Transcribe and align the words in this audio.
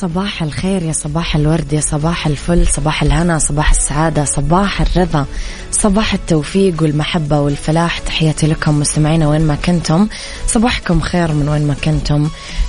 صباح 0.00 0.42
الخير 0.42 0.82
يا 0.82 0.92
صباح 0.92 1.36
الورد 1.36 1.72
يا 1.72 1.80
صباح 1.80 2.26
الفل 2.26 2.66
صباح 2.66 3.02
الهنا 3.02 3.38
صباح 3.38 3.70
السعادة 3.70 4.24
صباح 4.24 4.80
الرضا 4.80 5.26
صباح 5.70 6.14
التوفيق 6.14 6.82
والمحبة 6.82 7.40
والفلاح. 7.40 7.98
تحياتي 7.98 8.46
لكم 8.46 8.80
مستمعينا 8.80 9.28
وين 9.28 9.40
ما 9.40 9.54
كنتم. 9.54 10.08
صباحكم 10.46 11.00
خير 11.00 11.32
من 11.32 11.48
وين 11.48 11.66
ما 11.66 11.74
كنتم. 11.74 12.28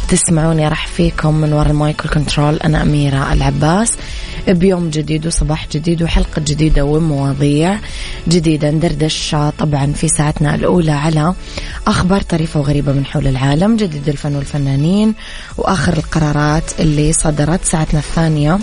تسمعوني 0.09 0.67
راح 0.67 0.87
فيكم 0.87 1.33
من 1.35 1.53
وراء 1.53 1.71
المايكل 1.71 2.09
كنترول 2.09 2.55
أنا 2.55 2.81
أميرة 2.81 3.33
العباس. 3.33 3.93
بيوم 4.53 4.89
جديد 4.89 5.27
وصباح 5.27 5.67
جديد 5.71 6.03
وحلقة 6.03 6.41
جديدة 6.47 6.85
ومواضيع 6.85 7.79
جديدة. 8.27 8.71
ندردش 8.71 9.35
طبعا 9.59 9.93
في 9.93 10.07
ساعتنا 10.07 10.55
الأولى 10.55 10.91
على 10.91 11.33
أخبار 11.87 12.21
طريفة 12.21 12.59
وغريبة 12.59 12.91
من 12.91 13.05
حول 13.05 13.27
العالم 13.27 13.75
جديد 13.75 14.09
الفن 14.09 14.35
والفنانين 14.35 15.13
وآخر 15.57 15.93
القرارات 15.97 16.79
اللي 16.79 17.13
صدرت. 17.13 17.65
ساعتنا 17.65 17.99
الثانية 17.99 18.59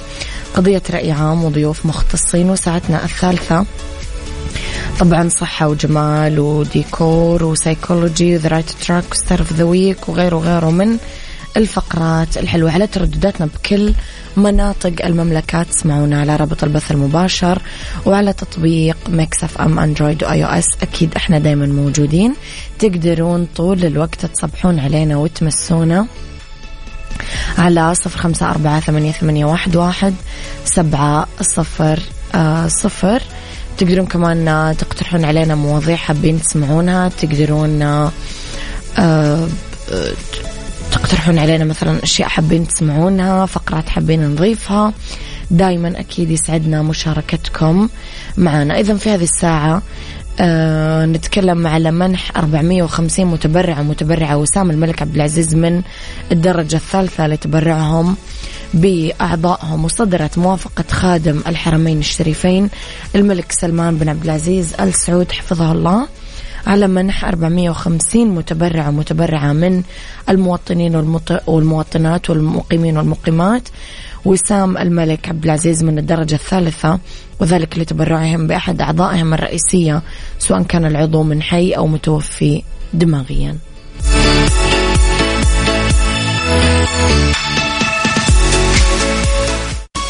قضية 0.55 0.83
رأي 0.91 1.13
عام 1.13 1.45
وضيوف 1.45 1.87
مختصين 1.87 2.51
وساعتنا 2.51 3.05
الثالثة 3.05 3.67
طبعا 5.01 5.29
صحة 5.29 5.69
وجمال 5.69 6.39
وديكور 6.39 7.45
وسيكولوجي 7.45 8.35
وذا 8.35 8.49
رايت 8.49 8.71
تراك 8.71 9.05
وستارف 9.13 9.53
ذا 9.53 9.65
ويك 9.65 10.09
وغيره 10.09 10.37
وغيره 10.37 10.71
من 10.71 10.99
الفقرات 11.57 12.39
الحلوة 12.39 12.73
على 12.73 12.87
تردداتنا 12.87 13.47
بكل 13.47 13.95
مناطق 14.37 15.05
المملكة. 15.05 15.63
تسمعونا 15.63 16.21
على 16.21 16.37
رابط 16.37 16.65
البث 16.65 16.91
المباشر 16.91 17.59
وعلى 18.07 18.33
تطبيق 18.33 18.97
Mix 19.09 19.45
FM 19.45 19.79
Android 19.79 20.25
و 20.25 20.45
iOS. 20.45 20.67
أكيد 20.83 21.15
إحنا 21.17 21.39
دايما 21.39 21.67
موجودين. 21.67 22.35
تقدرون 22.79 23.49
طول 23.57 23.85
الوقت 23.85 24.27
تصبحون 24.27 24.79
علينا 24.79 25.17
وتمسونا 25.17 26.07
على 27.59 27.95
صفر 27.95 28.19
خمسة 28.19 28.51
أربعة 28.51 28.81
ثمانية, 28.81 29.13
ثمانية 29.13 29.45
واحد, 29.45 29.77
واحد 29.77 30.15
سبعة 30.65 31.27
صفر 31.41 31.99
آه 32.35 32.69
صفر. 32.69 33.23
تقدرون 33.79 34.07
كمان 34.07 34.75
تقترحون 34.79 35.25
علينا 35.25 35.55
مواضيع 35.55 35.97
حابين 35.97 36.43
تسمعونها. 36.43 37.09
تقدرون 37.09 37.83
آه 37.83 39.49
تقترحون 41.05 41.39
علينا 41.39 41.65
مثلا 41.65 42.03
أشياء 42.03 42.29
حابين 42.29 42.69
تسمعونها 42.69 43.47
فقرات 43.47 43.89
حابين 43.89 44.29
نضيفها 44.29 44.93
دايما 45.51 46.01
أكيد 46.01 46.31
يسعدنا 46.31 46.83
مشاركتكم 46.83 47.89
معنا. 48.37 48.81
إذا 48.81 48.97
في 48.97 49.11
هذه 49.11 49.23
الساعة 49.23 49.83
آه 50.41 51.07
نتكلم 51.07 51.67
على 51.67 51.91
منح 51.91 52.31
450 52.37 53.27
متبرع 53.27 53.81
ومتبرعة. 53.81 54.37
وسام 54.37 54.71
الملك 54.71 55.03
عبد 55.03 55.15
العزيز 55.15 55.55
من 55.55 55.83
الدرجة 56.33 56.77
الثالثة 56.77 57.27
لتبرعهم 57.27 58.17
بأعضائهم. 58.75 59.85
وصدرت 59.85 60.39
موافقة 60.39 60.85
خادم 60.91 61.43
الحرمين 61.47 61.99
الشريفين 61.99 62.71
الملك 63.15 63.53
سلمان 63.53 63.99
بن 63.99 64.09
عبد 64.09 64.25
العزيز 64.25 64.75
آل 64.81 64.95
سعود 64.95 65.33
حفظه 65.33 65.73
الله. 65.73 66.09
على 66.67 66.89
منح 66.89 67.25
450 67.25 68.27
متبرع 68.27 68.89
ومتبرعة 68.89 69.53
من 69.53 69.83
المواطنين 70.29 70.97
والمواطنات 71.47 72.31
والمقيمين 72.31 72.99
والمقيمات. 72.99 73.69
وسام 74.25 74.79
الملك 74.79 75.29
عبد 75.29 75.45
العزيز 75.45 75.85
من 75.85 75.99
الدرجة 75.99 76.35
الثالثة 76.35 76.99
وذلك 77.41 77.79
لتبرعهم 77.79 78.47
بأحد 78.47 78.81
أعضائهم 78.81 79.35
الرئيسية 79.35 80.03
سواء 80.39 80.63
كان 80.63 80.85
العضو 80.85 81.23
من 81.23 81.43
حي 81.43 81.73
أو 81.73 81.87
متوفي 81.87 82.63
دماغيا. 82.93 83.57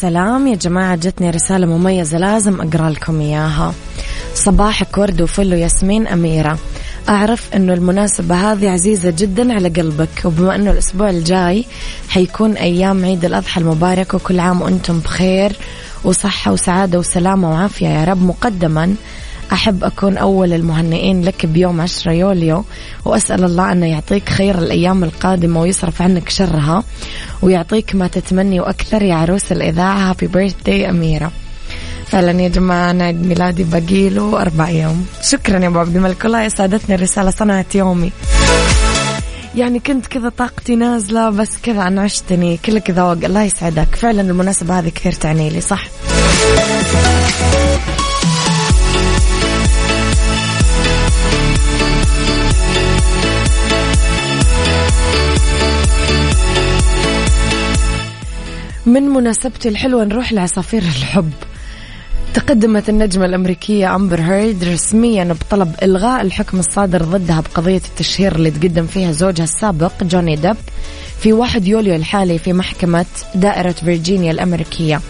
سلام. 0.00 0.46
يا 0.46 0.54
جماعة 0.54 0.96
جتني 0.96 1.30
رسالة 1.30 1.66
مميزة 1.66 2.18
لازم 2.18 2.60
أقرأ 2.60 2.90
لكم 2.90 3.20
إياها. 3.20 3.74
صباحك 4.34 4.98
ورد 4.98 5.22
وفل 5.22 5.54
وياسمين 5.54 6.06
أميرة. 6.06 6.58
أعرف 7.08 7.54
أنه 7.54 7.74
المناسبة 7.74 8.34
هذه 8.34 8.70
عزيزة 8.70 9.14
جدا 9.18 9.54
على 9.54 9.68
قلبك 9.68 10.24
وبما 10.24 10.54
أنه 10.54 10.70
الأسبوع 10.70 11.10
الجاي 11.10 11.64
حيكون 12.08 12.52
أيام 12.52 13.04
عيد 13.04 13.24
الأضحى 13.24 13.60
المبارك 13.60 14.14
وكل 14.14 14.40
عام 14.40 14.62
وأنتم 14.62 14.98
بخير 14.98 15.56
وصحة 16.04 16.52
وسعادة 16.52 16.98
وسلامة 16.98 17.50
وعافية. 17.50 17.88
يا 17.88 18.04
رب 18.04 18.22
مقدما 18.22 18.94
أحب 19.52 19.84
أكون 19.84 20.18
أول 20.18 20.52
المهنئين 20.52 21.24
لك 21.24 21.46
بيوم 21.46 21.80
10 21.80 22.12
يوليو 22.12 22.64
وأسأل 23.04 23.44
الله 23.44 23.72
أنه 23.72 23.86
يعطيك 23.86 24.28
خير 24.28 24.58
الأيام 24.58 25.04
القادمة 25.04 25.60
ويصرف 25.60 26.02
عنك 26.02 26.28
شرها 26.28 26.84
ويعطيك 27.42 27.94
ما 27.94 28.06
تتمني 28.06 28.60
وأكثر 28.60 29.02
يا 29.02 29.14
عروس 29.14 29.52
الإذاعة. 29.52 30.10
هابي 30.10 30.26
بيرثدي 30.26 30.90
أميرة. 30.90 31.32
فعلا 32.06 32.42
يا 32.42 32.48
جماعة 32.48 32.90
أنا 32.90 33.04
عيد 33.04 33.26
ميلادي 33.26 33.64
باقي 33.64 34.08
له 34.08 34.40
أربع 34.40 34.70
يوم. 34.70 35.06
شكرا 35.22 35.58
يا 35.58 35.68
أبو 35.68 35.78
عبد 35.78 35.96
الملك. 35.96 36.24
والله 36.24 36.48
سعدتني 36.48 36.94
الرسالة 36.94 37.30
صنعت 37.30 37.74
يومي. 37.74 38.12
يعني 39.54 39.78
كنت 39.78 40.06
كذا 40.06 40.28
طاقتي 40.28 40.76
نازلة 40.76 41.30
بس 41.30 41.50
كذا 41.62 41.88
أنعشتني. 41.88 42.56
كلك 42.56 42.90
ذوق. 42.90 43.24
الله 43.24 43.42
يسعدك. 43.42 43.94
فعلا 43.94 44.20
المناسبة 44.20 44.78
هذه 44.78 44.88
كثير 44.88 45.12
تعني 45.12 45.50
لي 45.50 45.60
صح؟ 45.60 45.84
من 58.88 59.02
مناسبتي 59.02 59.68
الحلوة 59.68 60.04
نروح 60.04 60.32
لعصافير 60.32 60.82
الحب. 60.82 61.32
تقدمت 62.34 62.88
النجمة 62.88 63.24
الأمريكية 63.24 63.94
أمبر 63.94 64.20
هيرد 64.20 64.64
رسميا 64.64 65.24
بطلب 65.24 65.74
إلغاء 65.82 66.22
الحكم 66.22 66.58
الصادر 66.58 67.02
ضدها 67.02 67.40
بقضية 67.40 67.76
التشهير 67.76 68.36
اللي 68.36 68.50
تقدم 68.50 68.86
فيها 68.86 69.12
زوجها 69.12 69.44
السابق 69.44 70.04
جوني 70.04 70.36
ديب 70.36 70.56
في 71.20 71.32
1 71.32 71.66
يوليو 71.66 71.94
الحالي 71.94 72.38
في 72.38 72.52
محكمة 72.52 73.06
دائرة 73.34 73.72
فيرجينيا 73.72 74.30
الأمريكية. 74.30 75.00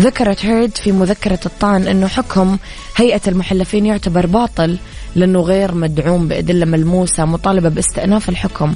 ذكرت 0.00 0.46
هيرد 0.46 0.76
في 0.76 0.92
مذكرة 0.92 1.40
الطعن 1.46 1.86
أنه 1.86 2.06
حكم 2.06 2.58
هيئة 2.96 3.20
المحلفين 3.28 3.86
يعتبر 3.86 4.26
باطل 4.26 4.78
لأنه 5.14 5.40
غير 5.40 5.74
مدعوم 5.74 6.28
بأدلة 6.28 6.66
ملموسة 6.66 7.24
مطالبة 7.24 7.68
باستئناف 7.68 8.28
الحكم. 8.28 8.74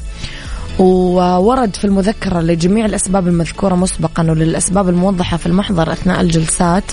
وورد 0.79 1.77
في 1.77 1.85
المذكرة 1.85 2.41
لجميع 2.41 2.87
الأسباب 2.87 3.29
المذكورة 3.29 3.75
مسبقا 3.75 4.23
وللأسباب 4.31 4.89
الموضحة 4.89 5.37
في 5.37 5.47
المحضر 5.47 5.93
أثناء 5.93 6.21
الجلسات 6.21 6.85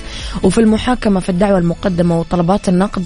وفي 0.42 0.58
المحاكمة 0.58 1.20
في 1.20 1.28
الدعوة 1.28 1.58
المقدمة 1.58 2.20
وطلبات 2.20 2.68
النقض 2.68 3.04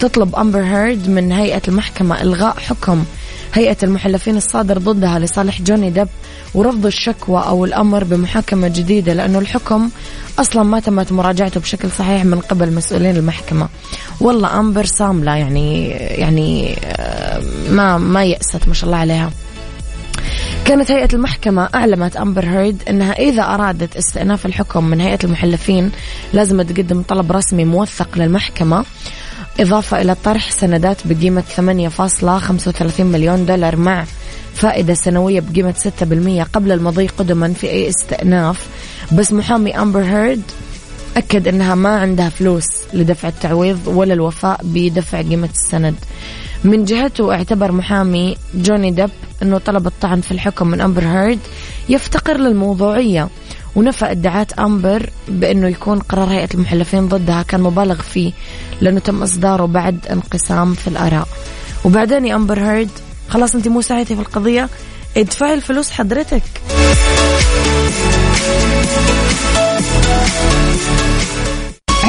تطلب 0.00 0.36
أمبر 0.36 0.62
هيرد 0.62 1.08
من 1.08 1.32
هيئة 1.32 1.62
المحكمة 1.68 2.22
إلغاء 2.22 2.56
حكم 2.58 3.04
هيئة 3.54 3.76
المحلفين 3.82 4.36
الصادر 4.36 4.78
ضدها 4.78 5.18
لصالح 5.18 5.62
جوني 5.62 5.90
ديب 5.90 6.08
ورفض 6.54 6.86
الشكوى 6.86 7.42
أو 7.46 7.64
الأمر 7.64 8.04
بمحاكمة 8.04 8.68
جديدة 8.68 9.12
لأنه 9.12 9.38
الحكم 9.38 9.90
أصلا 10.38 10.62
ما 10.62 10.80
تمت 10.80 11.12
مراجعته 11.12 11.60
بشكل 11.60 11.90
صحيح 11.90 12.24
من 12.24 12.40
قبل 12.40 12.72
مسؤولين 12.72 13.16
المحكمة. 13.16 13.68
والله 14.20 14.60
أمبر 14.60 14.84
ساملة 14.84 15.36
يعني 15.36 15.88
يعني 15.90 16.76
آه، 16.84 17.42
ما 17.70 17.98
ما 17.98 18.24
يأست 18.24 18.68
ما 18.68 18.74
شاء 18.74 18.86
الله 18.86 18.96
عليها. 18.98 19.30
كانت 20.70 20.90
هيئة 20.90 21.08
المحكمة 21.12 21.68
أعلمت 21.74 22.16
أمبر 22.16 22.44
هيرد 22.44 22.82
أنها 22.88 23.12
إذا 23.12 23.42
أرادت 23.42 23.96
استئناف 23.96 24.46
الحكم 24.46 24.84
من 24.84 25.00
هيئة 25.00 25.18
المحلفين 25.24 25.90
لازم 26.32 26.62
تقدم 26.62 27.02
طلب 27.02 27.32
رسمي 27.32 27.64
موثق 27.64 28.18
للمحكمة 28.18 28.84
إضافة 29.60 30.00
إلى 30.00 30.14
طرح 30.24 30.50
سندات 30.50 30.96
بقيمة 31.04 31.42
8.35 31.56 33.00
مليون 33.00 33.46
دولار 33.46 33.76
مع 33.76 34.04
فائدة 34.54 34.94
سنوية 34.94 35.40
بقيمة 35.40 35.74
6% 36.44 36.52
قبل 36.52 36.72
المضي 36.72 37.06
قدما 37.06 37.52
في 37.52 37.70
أي 37.70 37.88
استئناف. 37.88 38.68
بس 39.12 39.32
محامي 39.32 39.78
أمبر 39.78 40.02
هيرد 40.02 40.42
أكد 41.16 41.48
أنها 41.48 41.74
ما 41.74 42.00
عندها 42.00 42.28
فلوس 42.28 42.66
لدفع 42.92 43.28
التعويض 43.28 43.86
ولا 43.86 44.14
الوفاء 44.14 44.60
بدفع 44.64 45.22
قيمة 45.22 45.48
السند. 45.52 45.94
من 46.64 46.84
جهته 46.84 47.34
اعتبر 47.34 47.72
محامي 47.72 48.36
جوني 48.54 48.90
ديب 48.90 49.10
أنه 49.42 49.58
طلب 49.58 49.86
الطعن 49.86 50.20
في 50.20 50.32
الحكم 50.32 50.66
من 50.66 50.80
أمبر 50.80 51.04
هيرد 51.04 51.38
يفتقر 51.88 52.36
للموضوعية. 52.36 53.28
ونفى 53.76 54.10
ادعاءات 54.10 54.52
أمبر 54.52 55.10
بأنه 55.28 55.68
يكون 55.68 55.98
قرار 55.98 56.30
هيئة 56.30 56.48
المحلفين 56.54 57.08
ضدها 57.08 57.42
كان 57.42 57.60
مبالغ 57.60 58.02
فيه 58.02 58.32
لأنه 58.80 59.00
تم 59.00 59.22
إصداره 59.22 59.66
بعد 59.66 60.06
انقسام 60.10 60.74
في 60.74 60.88
الآراء. 60.88 61.28
وبعدين 61.84 62.26
يا 62.26 62.34
أمبر 62.34 62.60
هيرد 62.60 62.90
خلاص 63.28 63.54
أنت 63.54 63.68
مو 63.68 63.80
ساعتي 63.80 64.14
في 64.14 64.20
القضية 64.20 64.68
ادفعي 65.16 65.54
الفلوس 65.54 65.90
حضرتك. 65.90 66.42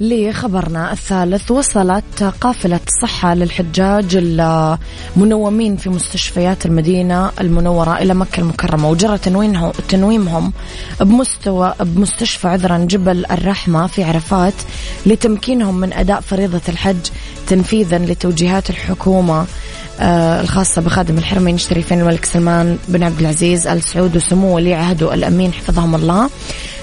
لخبرنا 0.00 0.92
الثالث 0.92 1.50
وصلت 1.50 2.22
قافلة 2.40 2.80
صحة 3.02 3.34
للحجاج 3.34 4.16
المنومين 4.16 5.76
في 5.76 5.90
مستشفيات 5.90 6.66
المدينة 6.66 7.30
المنورة 7.40 7.98
إلى 7.98 8.14
مكة 8.14 8.40
المكرمة 8.40 8.90
وجرى 8.90 9.18
تنويمهم 9.88 10.52
بمستوى 11.00 11.74
بمستشفى 11.80 12.48
عذرا 12.48 12.78
جبل 12.78 13.24
الرحمة 13.30 13.86
في 13.86 14.04
عرفات 14.04 14.54
لتمكينهم 15.06 15.80
من 15.80 15.92
أداء 15.92 16.20
فريضة 16.20 16.60
الحج 16.68 17.06
تنفيذا 17.46 17.98
لتوجيهات 17.98 18.70
الحكومة 18.70 19.46
آه 20.00 20.40
الخاصة 20.40 20.82
بخادم 20.82 21.18
الحرمين 21.18 21.54
الشريفين 21.54 22.00
الملك 22.00 22.24
سلمان 22.24 22.78
بن 22.88 23.02
عبد 23.02 23.20
العزيز 23.20 23.66
آل 23.66 23.82
سعود 23.82 24.16
وسمو 24.16 24.56
ولي 24.56 24.74
عهده 24.74 25.14
الأمين 25.14 25.52
حفظهم 25.52 25.94
الله 25.94 26.30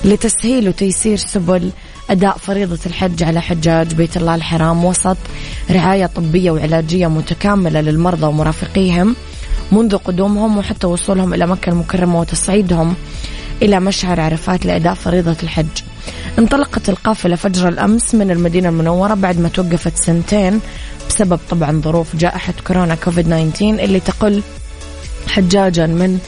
لتسهيل 0.06 0.70
وتيسير 0.70 1.18
سبل 1.18 1.72
أداء 2.10 2.38
فريضة 2.38 2.80
الحج 2.86 3.24
على 3.24 3.42
حجاج 3.42 3.94
بيت 3.94 4.18
الله 4.18 4.36
الحرام 4.36 4.86
وسط 4.86 5.18
رعاية 5.72 6.06
طبية 6.06 6.52
وعلاجية 6.52 7.08
متكاملة 7.08 7.82
للمرضى 7.82 8.26
ومرافقيهم 8.26 9.16
منذ 9.72 9.98
قدومهم 9.98 10.58
وحتى 10.58 10.88
وصولهم 10.88 11.34
إلى 11.34 11.48
مكة 11.48 11.70
المكرمة 11.70 12.20
وتصعيدهم 12.20 12.96
إلى 13.62 13.80
مشعر 13.80 14.22
عرفات 14.22 14.66
لأداء 14.66 14.94
فريضة 14.94 15.36
الحج. 15.44 15.82
انطلقت 16.40 16.90
القافلة 16.90 17.36
فجر 17.36 17.68
الأمس 17.68 18.16
من 18.16 18.32
المدينة 18.32 18.70
المنورة 18.70 19.14
بعد 19.14 19.40
ما 19.40 19.50
توقفت 19.50 19.98
سنتين 19.98 20.60
بسبب 21.10 21.40
طبعا 21.50 21.82
ظروف 21.82 22.16
جائحة 22.16 22.54
كورونا 22.68 22.96
كوفيد 22.96 23.26
19 23.26 23.84
اللي 23.84 24.00
تقل 24.00 24.44
حجاجا 25.28 25.86
من 25.86 26.20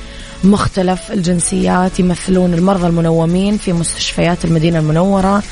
مختلف 0.44 1.12
الجنسيات 1.12 2.00
يمثلون 2.00 2.54
المرضى 2.54 2.88
المنومين 2.88 3.58
في 3.58 3.74
مستشفيات 3.74 4.46
المدينة 4.46 4.80
المنورة 4.80 5.44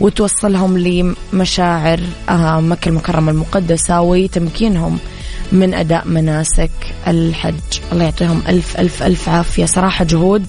وتوصلهم 0.00 0.78
لمشاعر 0.78 2.00
آه، 2.28 2.60
مكة 2.60 2.88
المكرمة 2.88 3.32
المقدسة 3.32 4.00
وتمكينهم 4.00 4.98
من 5.52 5.74
أداء 5.74 6.08
مناسك 6.08 6.70
الحج. 7.06 7.54
الله 7.92 8.04
يعطيهم 8.04 8.42
ألف 8.48 8.80
ألف 8.80 9.02
ألف 9.02 9.28
عافية. 9.28 9.64
صراحة 9.64 10.04
جهود 10.04 10.46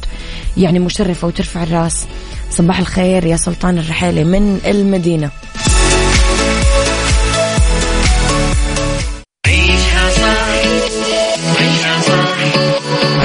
يعني 0.57 0.79
مشرفة 0.79 1.27
وترفع 1.27 1.63
الرأس. 1.63 2.05
صباح 2.51 2.79
الخير 2.79 3.25
يا 3.25 3.37
سلطان 3.37 3.77
الرحيلي 3.77 4.23
من 4.23 4.59
المدينة. 4.65 5.29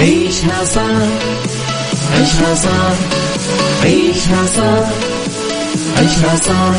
عيشها 0.01 0.65
صح 0.65 0.83
عيشها 2.15 2.55
صح 2.55 2.97
عيشها 3.85 4.47
صح 4.57 4.89
عيشها 5.99 6.37
صح 6.37 6.75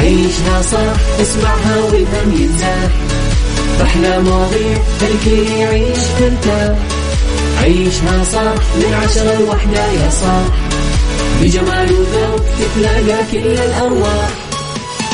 عيشها 0.00 0.62
صح. 0.62 1.20
اسمعها 1.20 1.76
والهم 1.84 2.32
ينزاح 2.40 2.90
أحلى 3.82 4.18
مواضيع 4.20 4.78
خلي 5.00 5.58
يعيش 5.60 5.98
ترتاح 6.18 6.78
عيشها 7.62 8.24
صح 8.32 8.54
من 8.76 8.94
عشرة 9.04 9.38
لوحدة 9.40 9.86
يا 9.86 10.10
صاح. 10.10 10.44
بجمال 11.42 11.92
وذوق 11.92 12.40
تتلاقى 12.58 13.18
كل 13.32 13.38
الأرواح. 13.48 14.28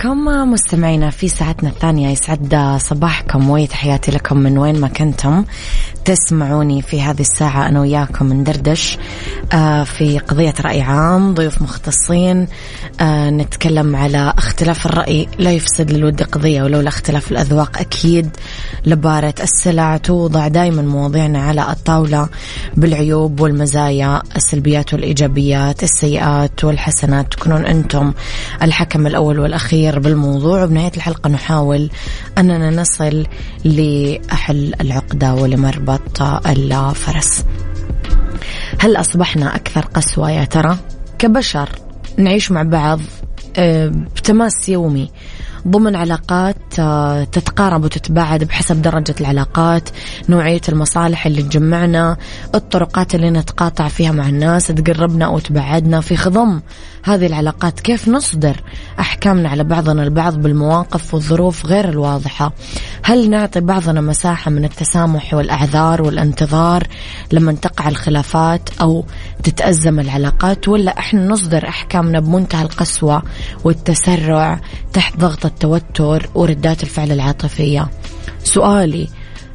لكم 0.00 0.24
مستمعينا 0.24 1.10
في 1.10 1.28
ساعتنا 1.28 1.68
الثانية 1.68 2.08
يسعد 2.08 2.76
صباحكم 2.80 3.50
وتحياتي 3.50 4.10
لكم 4.10 4.36
من 4.36 4.58
وين 4.58 4.80
ما 4.80 4.88
كنتم 4.88 5.44
تسمعوني 6.04 6.82
في 6.82 7.02
هذه 7.02 7.20
الساعة 7.20 7.68
أنا 7.68 7.80
وياكم 7.80 8.32
ندردش 8.32 8.98
آه، 9.52 9.84
في 9.84 10.18
قضية 10.18 10.54
رأي 10.60 10.80
عام 10.80 11.34
ضيوف 11.34 11.62
مختصين 11.62 12.48
آه، 13.00 13.30
نتكلم 13.30 13.96
على 13.96 14.34
اختلاف 14.38 14.86
الرأي 14.86 15.28
لا 15.38 15.52
يفسد 15.52 15.90
للود 15.90 16.22
قضية 16.22 16.62
ولولا 16.62 16.88
اختلاف 16.88 17.32
الأذواق 17.32 17.78
أكيد 17.78 18.30
لبارة 18.86 19.34
السلع 19.40 19.96
توضع 19.96 20.48
دائما 20.48 20.82
مواضيعنا 20.82 21.42
على 21.42 21.70
الطاولة 21.70 22.28
بالعيوب 22.76 23.40
والمزايا 23.40 24.22
السلبيات 24.36 24.94
والإيجابيات 24.94 25.82
السيئات 25.82 26.64
والحسنات. 26.64 27.32
تكونون 27.32 27.66
أنتم 27.66 28.12
الحكم 28.62 29.06
الأول 29.06 29.38
والأخير 29.38 29.98
بالموضوع. 29.98 30.64
وبنهاية 30.64 30.92
الحلقة 30.96 31.30
نحاول 31.30 31.90
أننا 32.38 32.70
نصل 32.70 33.26
لحل 33.64 34.74
العقدة 34.80 35.34
ولمربط 35.34 36.22
الفرس. 36.22 37.44
هل 38.78 38.96
أصبحنا 38.96 39.56
أكثر 39.56 39.80
قسوة 39.80 40.30
يا 40.30 40.44
ترى؟ 40.44 40.76
كبشر 41.18 41.68
نعيش 42.16 42.50
مع 42.50 42.62
بعض 42.62 43.00
آه، 43.56 43.88
بتماس 44.16 44.68
يومي. 44.68 45.10
ضمن 45.68 45.96
علاقات 45.96 46.56
آه، 46.78 47.24
تتقارب 47.24 47.84
وتتباعد 47.84 48.44
بحسب 48.44 48.82
درجة 48.82 49.14
العلاقات 49.20 49.88
نوعية 50.28 50.60
المصالح 50.68 51.26
اللي 51.26 51.42
تجمعنا 51.42 52.16
الطرقات 52.54 53.14
اللي 53.14 53.30
نتقاطع 53.30 53.88
فيها 53.88 54.12
مع 54.12 54.28
الناس 54.28 54.66
تقربنا 54.66 55.24
أو 55.24 55.38
تبعدنا. 55.38 56.00
في 56.00 56.16
خضم 56.16 56.60
هذه 57.04 57.26
العلاقات 57.26 57.80
كيف 57.80 58.08
نصدر 58.08 58.56
أحكامنا 59.00 59.48
على 59.48 59.64
بعضنا 59.64 60.02
البعض 60.02 60.34
بالمواقف 60.34 61.14
والظروف 61.14 61.66
غير 61.66 61.88
الواضحة؟ 61.88 62.52
هل 63.02 63.30
نعطي 63.30 63.60
بعضنا 63.60 64.00
مساحة 64.00 64.50
من 64.50 64.64
التسامح 64.64 65.34
والأعذار 65.34 66.02
والانتظار 66.02 66.86
لما 67.32 67.52
تقع 67.52 67.88
الخلافات 67.88 68.70
أو 68.80 69.04
تتأزم 69.42 70.00
العلاقات 70.00 70.68
ولا 70.68 70.98
إحنا 70.98 71.26
نصدر 71.26 71.68
أحكامنا 71.68 72.20
بمنتهى 72.20 72.62
القسوة 72.62 73.22
والتسرع 73.64 74.60
تحت 74.92 75.16
ضغط 75.16 75.46
التوتر 75.50 76.30
وردات 76.34 76.82
الفعل 76.82 77.12
العاطفية 77.12 77.90
سؤالي 78.44 79.08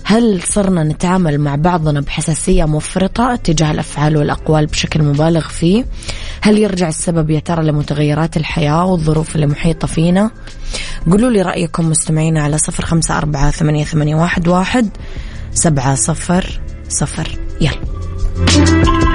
هل 0.08 0.42
صرنا 0.44 0.84
نتعامل 0.84 1.38
مع 1.38 1.56
بعضنا 1.56 2.02
بحساسية 2.02 2.66
مفرطة 2.66 3.36
تجاه 3.36 3.72
الأفعال 3.72 4.18
والأقوال 4.18 4.66
بشكل 4.66 5.04
مبالغ 5.04 5.48
فيه؟ 5.48 5.86
هل 6.42 6.58
يرجع 6.58 6.88
السبب 6.88 7.30
يا 7.30 7.40
ترى 7.40 7.64
لمتغيرات 7.66 8.38
الحياة 8.38 8.86
والظروف 8.86 9.36
اللي 9.36 9.48
محيطة 9.48 9.88
فينا؟ 9.88 10.32
قولوا 11.12 11.30
لي 11.30 11.42
رأيكم 11.42 11.90
مستمعين 11.90 12.38
على 12.38 12.58
صفر 12.58 12.86
خمسة 12.86 13.18
أربعة 13.18 13.52
ثمانية, 13.52 13.84
ثمانية 13.84 14.16
واحد, 14.16 14.48
واحد 14.48 14.90
سبعة 15.54 15.96
صفر 15.96 16.62
صفر 16.90 17.40
يلا 17.62 19.15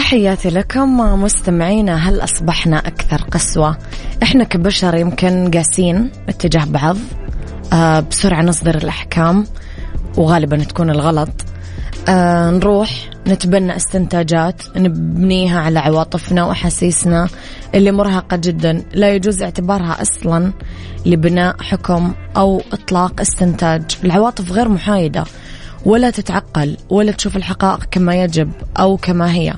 تحياتي 0.00 0.48
لكم 0.48 1.00
مستمعينا 1.22 2.08
هل 2.08 2.24
أصبحنا 2.24 2.78
أكثر 2.78 3.22
قسوة؟ 3.22 3.78
إحنا 4.22 4.44
كبشر 4.44 4.94
يمكن 4.94 5.50
قاسين 5.50 6.10
اتجاه 6.28 6.64
بعض 6.64 6.96
آه 7.72 8.00
بسرعة 8.00 8.42
نصدر 8.42 8.74
الأحكام 8.74 9.46
وغالبا 10.16 10.56
تكون 10.56 10.90
الغلط. 10.90 11.28
آه 12.08 12.50
نروح 12.50 12.90
نتبنى 13.26 13.76
استنتاجات 13.76 14.62
نبنيها 14.76 15.60
على 15.60 15.78
عواطفنا 15.78 16.44
وأحاسيسنا 16.44 17.28
اللي 17.74 17.92
مرهقة 17.92 18.36
جدا. 18.36 18.84
لا 18.94 19.14
يجوز 19.14 19.42
اعتبارها 19.42 20.02
أصلا 20.02 20.52
لبناء 21.06 21.56
حكم 21.62 22.12
أو 22.36 22.62
إطلاق 22.72 23.20
استنتاج. 23.20 23.82
العواطف 24.04 24.52
غير 24.52 24.68
محايدة. 24.68 25.24
ولا 25.84 26.10
تتعقل 26.10 26.76
ولا 26.90 27.12
تشوف 27.12 27.36
الحقائق 27.36 27.84
كما 27.90 28.22
يجب 28.22 28.52
أو 28.78 28.96
كما 28.96 29.32
هي 29.32 29.54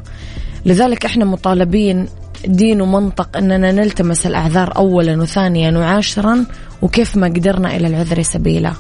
لذلك 0.67 1.05
إحنا 1.05 1.25
مطالبين 1.25 2.09
دين 2.45 2.81
ومنطق 2.81 3.37
إننا 3.37 3.73
نلتمس 3.73 4.27
الأعذار 4.27 4.77
اولا 4.77 5.23
وثانيا 5.23 5.79
وعاشرا 5.79 6.47
وكيف 6.83 7.17
ما 7.17 7.27
قدرنا 7.27 7.77
إلى 7.77 7.87
العذر 7.87 8.23
سبيلا. 8.23 8.73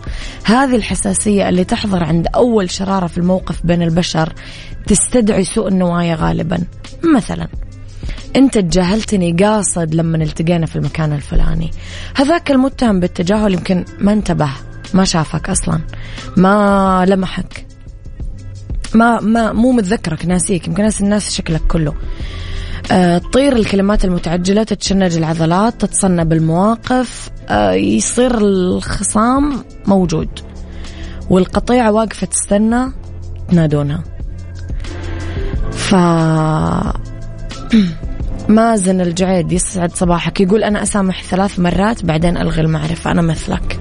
هذه 0.44 0.76
الحساسية 0.76 1.48
اللي 1.48 1.64
تحضر 1.64 2.04
عند 2.04 2.26
أول 2.34 2.70
شرارة 2.70 3.06
في 3.06 3.18
الموقف 3.18 3.66
بين 3.66 3.82
البشر 3.82 4.32
تستدعي 4.86 5.44
سوء 5.44 5.68
النوايا 5.68 6.14
غالبا. 6.14 6.58
مثلا 7.16 7.48
أنت 8.36 8.58
تجاهلتني 8.58 9.32
قاصد 9.32 9.94
لما 9.94 10.16
التقينا 10.16 10.66
في 10.66 10.76
المكان 10.76 11.12
الفلاني. 11.12 11.70
هذاك 12.14 12.50
المتهم 12.50 13.00
بالتجاهل 13.00 13.52
يمكن 13.52 13.84
ما 13.98 14.12
انتبه 14.12 14.48
ما 14.94 15.04
شافك 15.04 15.50
أصلا. 15.50 15.80
ما 16.36 17.04
لمحك. 17.08 17.66
ما 18.94 19.20
ما 19.20 19.52
مو 19.52 19.72
متذكرك 19.72 20.26
ناسيك. 20.26 20.68
يمكن 20.68 20.82
ناس 20.82 21.00
الناس 21.00 21.34
شكلك 21.34 21.62
كله. 21.68 21.94
أه 22.92 23.18
تطير 23.18 23.56
الكلمات 23.56 24.04
المتعجلة 24.04 24.62
تتشنج 24.62 25.16
العضلات 25.16 25.80
تتصنب 25.80 26.32
المواقف 26.32 27.30
أه 27.48 27.72
يصير 27.72 28.38
الخصام 28.38 29.64
موجود. 29.86 30.28
والقطيعة 31.30 31.92
واقفة 31.92 32.26
تستنى 32.26 32.92
تنادونها. 33.48 34.02
ف 35.72 35.94
مازن 38.48 39.00
الجعيد 39.00 39.52
يسعد 39.52 39.94
صباحك. 39.94 40.40
يقول 40.40 40.64
أنا 40.64 40.82
أسامح 40.82 41.22
ثلاث 41.22 41.58
مرات 41.58 42.04
بعدين 42.04 42.36
ألغي 42.36 42.60
المعرفة. 42.60 43.10
أنا 43.10 43.22
مثلك. 43.22 43.80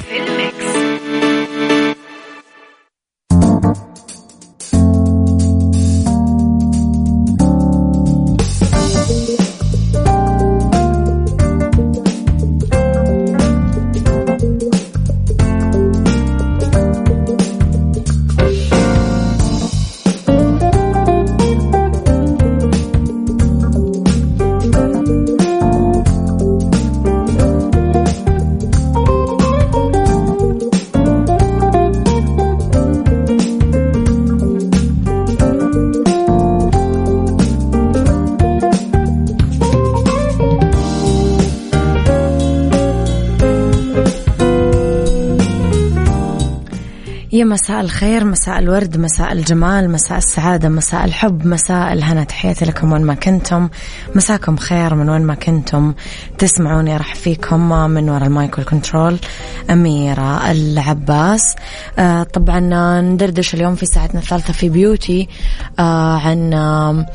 مساء 47.43 47.81
الخير 47.81 48.25
مساء 48.25 48.59
الورد 48.59 48.97
مساء 48.97 49.31
الجمال 49.31 49.89
مساء 49.89 50.17
السعادة 50.17 50.69
مساء 50.69 51.05
الحب 51.05 51.47
مساء 51.47 51.93
الهنا. 51.93 52.23
تحياتي 52.23 52.65
لكم 52.65 52.91
وين 52.93 53.01
ما 53.01 53.13
كنتم. 53.13 53.69
مساكم 54.15 54.57
خير 54.57 54.95
من 54.95 55.09
وين 55.09 55.21
ما 55.21 55.35
كنتم. 55.35 55.93
تسمعوني 56.37 56.97
أرحب 56.97 57.15
فيكم 57.15 57.69
من 57.89 58.09
وراء 58.09 58.27
ال 58.27 58.35
mic 58.35 58.57
وال 58.57 58.69
control. 58.69 59.19
أميرة 59.71 60.51
العباس. 60.51 61.55
آه 61.99 62.23
طبعا 62.23 63.01
ندردش 63.01 63.53
اليوم 63.53 63.75
في 63.75 63.85
ساعتنا 63.85 64.19
الثالثة 64.19 64.53
في 64.53 64.69
beauty 64.69 65.27
آه 65.79 66.17
عن 66.17 66.53
آه 66.53 67.05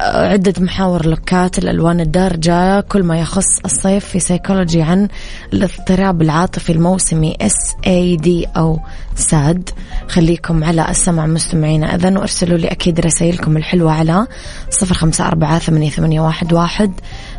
عدة 0.00 0.54
محاور 0.58 1.06
لوكات 1.06 1.58
الألوان 1.58 2.00
الدارجة 2.00 2.80
كل 2.80 3.02
ما 3.02 3.20
يخص 3.20 3.58
الصيف 3.64 4.04
في 4.04 4.20
سيكولوجي 4.20 4.82
عن 4.82 5.08
الاضطراب 5.52 6.22
العاطفي 6.22 6.72
الموسمي 6.72 7.36
S 7.40 7.74
A 7.86 8.16
D 8.16 8.46
أو 8.56 8.80
SAD 9.14 9.70
خليكم 10.08 10.64
على 10.64 10.90
السمع 10.90 11.26
مستمعينا 11.26 11.94
إذن 11.94 12.16
وأرسلوا 12.16 12.58
لي 12.58 12.68
أكيد 12.68 13.00
رسائلكم 13.00 13.56
الحلوة 13.56 13.92
على 13.92 14.26
صفر 14.70 14.94
خمسة 14.94 15.26
أربعة 15.26 15.58
ثمانية 15.58 16.20
واحد 16.20 16.52
واحد 16.52 16.92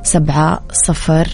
سبعة 0.04 0.60
صفر 0.72 1.28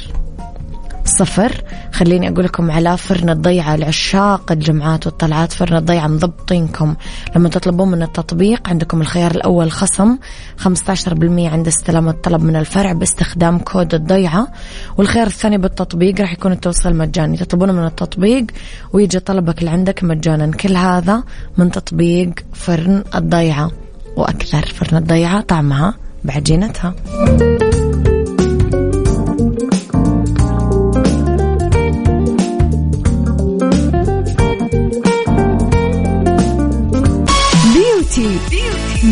صفر. 1.08 1.64
خليني 1.94 2.30
أقول 2.30 2.46
لكم 2.46 2.72
على 2.72 2.98
فرن 2.98 3.30
الضيعة 3.30 3.76
لعشاق 3.76 4.52
الجمعات 4.52 5.08
والطلعات. 5.08 5.52
فرن 5.52 5.78
الضيعة 5.78 6.08
مضبطينكم. 6.08 6.96
لما 7.36 7.50
تطلبون 7.50 7.92
من 7.92 8.04
التطبيق 8.04 8.70
عندكم 8.70 9.02
الخيار 9.02 9.32
الأول 9.32 9.72
خصم 9.72 10.18
15% 10.58 11.50
عند 11.50 11.68
استلام 11.68 12.10
الطلب 12.10 12.44
من 12.44 12.56
الفرع 12.56 12.94
باستخدام 12.94 13.60
كود 13.60 13.94
الضيعة. 13.94 14.48
والخيار 14.98 15.28
الثاني 15.28 15.58
بالتطبيق 15.58 16.22
راح 16.22 16.34
يكون 16.34 16.52
التوصيل 16.52 16.96
مجاني. 16.96 17.38
تطلبونه 17.38 17.74
من 17.74 17.86
التطبيق 17.86 18.46
ويجي 18.94 19.20
طلبك 19.20 19.64
لعندك 19.64 20.04
مجانا. 20.04 20.52
كل 20.52 20.76
هذا 20.76 21.24
من 21.58 21.72
تطبيق 21.72 22.30
فرن 22.54 23.04
الضيعة. 23.16 23.72
وأكثر. 24.18 24.66
فرن 24.66 24.98
الضيعة 24.98 25.42
طعمها 25.42 25.94
بعجينتها. 26.24 26.94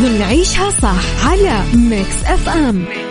نعيشها 0.10 0.70
صح 0.70 1.28
على 1.28 1.62
Mix 1.76 2.24
FM 2.26 2.76
Mix 2.76 3.05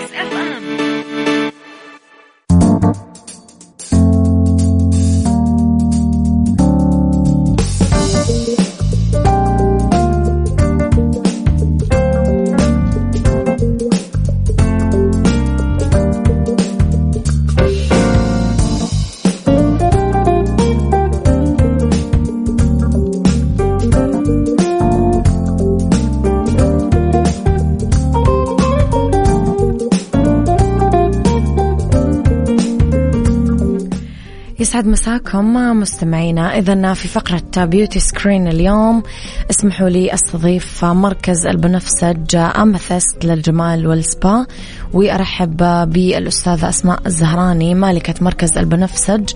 يسعد 34.74 34.86
مساكم 34.86 35.54
مستمعينا. 35.80 36.58
إذا 36.58 36.94
في 36.94 37.08
فقرة 37.08 37.64
beauty 37.64 38.00
screen 38.00 38.48
اليوم 38.48 39.02
اسمحوا 39.50 39.88
لي 39.88 40.14
أستضيف 40.14 40.84
مركز 40.84 41.46
البنفسج 41.46 42.36
Amethyst 42.36 43.24
للجمال 43.24 43.86
والسبا 43.86 44.46
وأرحب 44.92 45.56
بالأستاذة 45.92 46.68
أسماء 46.68 46.98
الزهراني 47.06 47.74
مالكة 47.74 48.14
مركز 48.20 48.58
البنفسج 48.58 49.30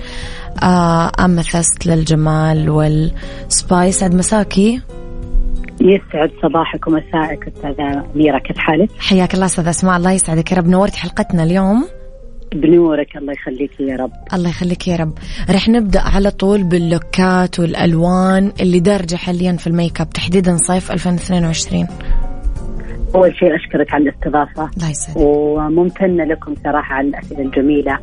Amethyst 1.20 1.86
للجمال 1.86 2.70
والسبا. 2.70 3.84
يسعد 3.84 4.14
مساكي؟ 4.14 4.80
يسعد 5.80 6.30
صباحك 6.42 6.86
ومساءك 6.86 7.48
أستاذة 7.48 8.04
اميره 8.14 8.38
كيف 8.38 8.58
حالك؟ 8.58 8.90
حياك 8.98 9.34
الله 9.34 9.46
أستاذة 9.46 9.70
أسماء. 9.70 9.96
الله 9.96 10.12
يسعدك 10.12 10.52
يا 10.52 10.56
رب. 10.56 10.68
نورتي 10.68 10.98
حلقتنا 10.98 11.42
اليوم. 11.42 11.97
بنورك 12.54 13.16
الله 13.16 13.32
يخليك 13.32 13.80
يا 13.80 13.96
رب. 13.96 14.10
الله 14.34 14.48
يخليك 14.48 14.88
يا 14.88 14.96
رب. 14.96 15.12
رح 15.50 15.68
نبدأ 15.68 16.00
على 16.00 16.30
طول 16.30 16.62
باللوكات 16.64 17.60
والألوان 17.60 18.52
اللي 18.60 18.80
دارجة 18.80 19.16
حاليا 19.16 19.52
في 19.52 19.66
الميك 19.66 20.00
أب 20.00 20.10
تحديدا 20.10 20.56
صيف 20.56 20.92
2022 20.92 21.86
أول 23.14 23.36
شيء 23.36 23.56
أشكرك 23.56 23.94
على 23.94 24.04
الاستضافة. 24.04 24.70
الله 24.76 24.90
يسعدك. 24.90 25.16
وممتنة 25.20 26.24
لكم 26.24 26.54
صراحة 26.64 26.94
على 26.94 27.08
الأسئلة 27.08 27.40
الجميلة. 27.40 27.98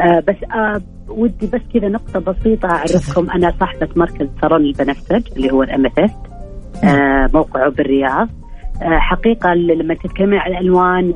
آه 0.00 0.20
بس 0.28 0.36
آه 0.54 0.80
ودي 1.08 1.46
بس 1.46 1.60
كذا 1.74 1.88
نقطة 1.88 2.20
بسيطة 2.20 2.68
أعرفكم. 2.70 3.30
أنا 3.30 3.54
صاحبة 3.60 3.88
مركز 3.96 4.28
صالون 4.42 4.64
البنفسج 4.64 5.22
اللي 5.36 5.52
هو 5.52 5.62
ال 5.62 5.68
Amethyst 5.68 6.16
نعم. 6.82 6.96
آه 6.96 7.30
موقعه 7.34 7.70
بالرياض. 7.70 8.28
آه 8.82 8.98
حقيقة 8.98 9.54
لما 9.54 9.94
تتكلمي 9.94 10.38
عن 10.38 10.50
الألوان 10.52 11.12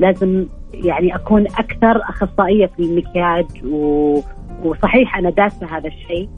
لازم 0.00 0.46
يعني 0.74 1.14
أكون 1.14 1.46
أكثر 1.46 2.02
أخصائية 2.02 2.66
في 2.66 2.82
المكياج 2.82 3.46
و... 3.64 4.20
وصحيح 4.64 5.18
أنا 5.18 5.30
دارسة 5.30 5.66
هذا 5.76 5.88
الشيء 5.88 6.28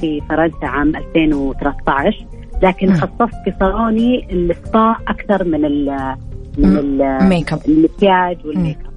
في 0.00 0.20
فرنسا 0.28 0.66
عام 0.66 0.96
2013 0.96 2.26
لكن 2.62 2.92
خصصت 2.94 3.34
في 3.44 3.52
صالوني 3.60 4.32
السبا 4.32 4.96
أكثر 5.08 5.44
من 5.44 5.64
ال 5.64 6.14
من 6.58 6.76
ال 7.00 7.10
make 7.10 7.52
up 7.52 7.60
المكياج 7.68 8.46
وال 8.46 8.57
make 8.57 8.78
up 8.78 8.94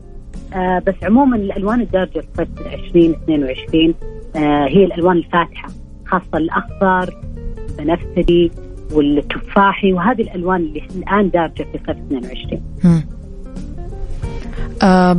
آه 0.53 0.79
بس 0.79 0.95
عموما 1.03 1.35
الألوان 1.35 1.81
الدارجة 1.81 2.23
في 2.35 2.41
2022 2.73 3.93
آه 4.35 4.67
هي 4.67 4.85
الألوان 4.85 5.17
الفاتحة 5.17 5.69
خاصة 6.05 6.37
الأخضر 6.37 7.13
بنفسجي 7.79 8.51
والتفاحي 8.93 9.93
وهذه 9.93 10.21
الألوان 10.21 10.61
اللي 10.61 10.83
الآن 10.95 11.29
دارجة 11.29 11.63
في 11.63 11.79
صيف 11.87 11.89
22 11.89 12.61
آه 14.83 15.17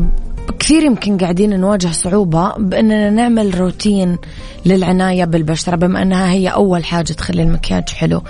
كثير 0.58 0.82
يمكن 0.82 1.18
قاعدين 1.18 1.60
نواجه 1.60 1.86
صعوبة 1.86 2.52
بأننا 2.58 3.10
نعمل 3.10 3.60
روتين 3.60 4.18
للعناية 4.66 5.24
بالبشرة 5.24 5.76
بما 5.76 6.02
أنها 6.02 6.32
هي 6.32 6.48
أول 6.48 6.84
حاجة 6.84 7.12
تخلي 7.12 7.42
المكياج 7.42 7.88
حلو. 7.88 8.22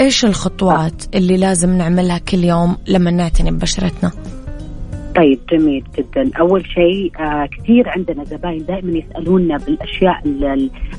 إيش 0.00 0.24
الخطوات 0.24 1.04
اللي 1.14 1.36
لازم 1.36 1.78
نعملها 1.78 2.18
كل 2.18 2.44
يوم 2.44 2.76
لما 2.88 3.10
نعتني 3.10 3.50
ببشرتنا؟ 3.50 4.12
طيب 5.16 5.40
جميل 5.52 5.84
جدا. 5.98 6.30
أول 6.40 6.66
شيء 6.66 7.12
آه 7.20 7.46
كثير 7.46 7.88
عندنا 7.88 8.24
زباين 8.24 8.64
دائما 8.64 8.98
يسألونا 8.98 9.56
بالأشياء 9.56 10.22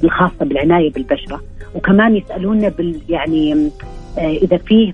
الخاصة 0.03 0.45
بالعناية 0.45 0.91
بالبشرة 0.91 1.41
وكمان 1.75 2.15
يسألونا 2.15 2.69
بال 2.69 3.01
يعني 3.09 3.69
آه 4.17 4.37
إذا 4.43 4.57
فيه 4.57 4.93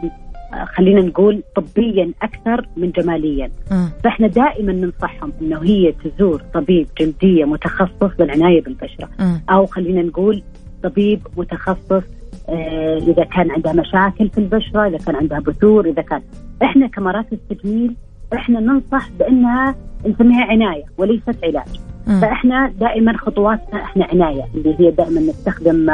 خلينا 0.65 1.01
نقول 1.01 1.43
طبيا 1.55 2.11
أكثر 2.21 2.67
من 2.77 2.91
جماليا 2.91 3.51
م. 3.71 3.85
فإحنا 4.03 4.27
دائما 4.27 4.73
ننصحهم 4.73 5.33
إنه 5.41 5.63
هي 5.63 5.91
تزور 6.03 6.41
طبيب 6.53 6.87
جلديه 6.99 7.45
متخصص 7.45 8.11
للعناية 8.19 8.61
بالبشرة 8.63 9.09
م. 9.19 9.37
أو 9.49 9.65
خلينا 9.65 10.01
نقول 10.01 10.43
طبيب 10.83 11.19
متخصص 11.37 12.03
آه 12.49 12.97
إذا 12.97 13.23
كان 13.23 13.51
عندها 13.51 13.73
مشاكل 13.73 14.29
في 14.29 14.37
البشرة 14.37 14.87
إذا 14.87 14.97
كان 14.97 15.15
عندها 15.15 15.39
بثور 15.39 15.85
إذا 15.89 16.01
كان 16.01 16.21
إحنا 16.63 16.87
كمراكز 16.87 17.37
تجميل 17.49 17.95
إحنا 18.33 18.59
ننصح 18.59 19.09
بأنها 19.19 19.75
نسميها 20.07 20.43
عناية 20.45 20.83
وليست 20.97 21.35
علاج 21.43 21.79
م. 22.07 22.19
فإحنا 22.21 22.73
دائما 22.79 23.17
خطواتنا 23.17 23.83
إحنا 23.83 24.05
عناية 24.05 24.43
اللي 24.55 24.75
هي 24.79 24.91
دائما 24.91 25.19
نستخدم 25.21 25.89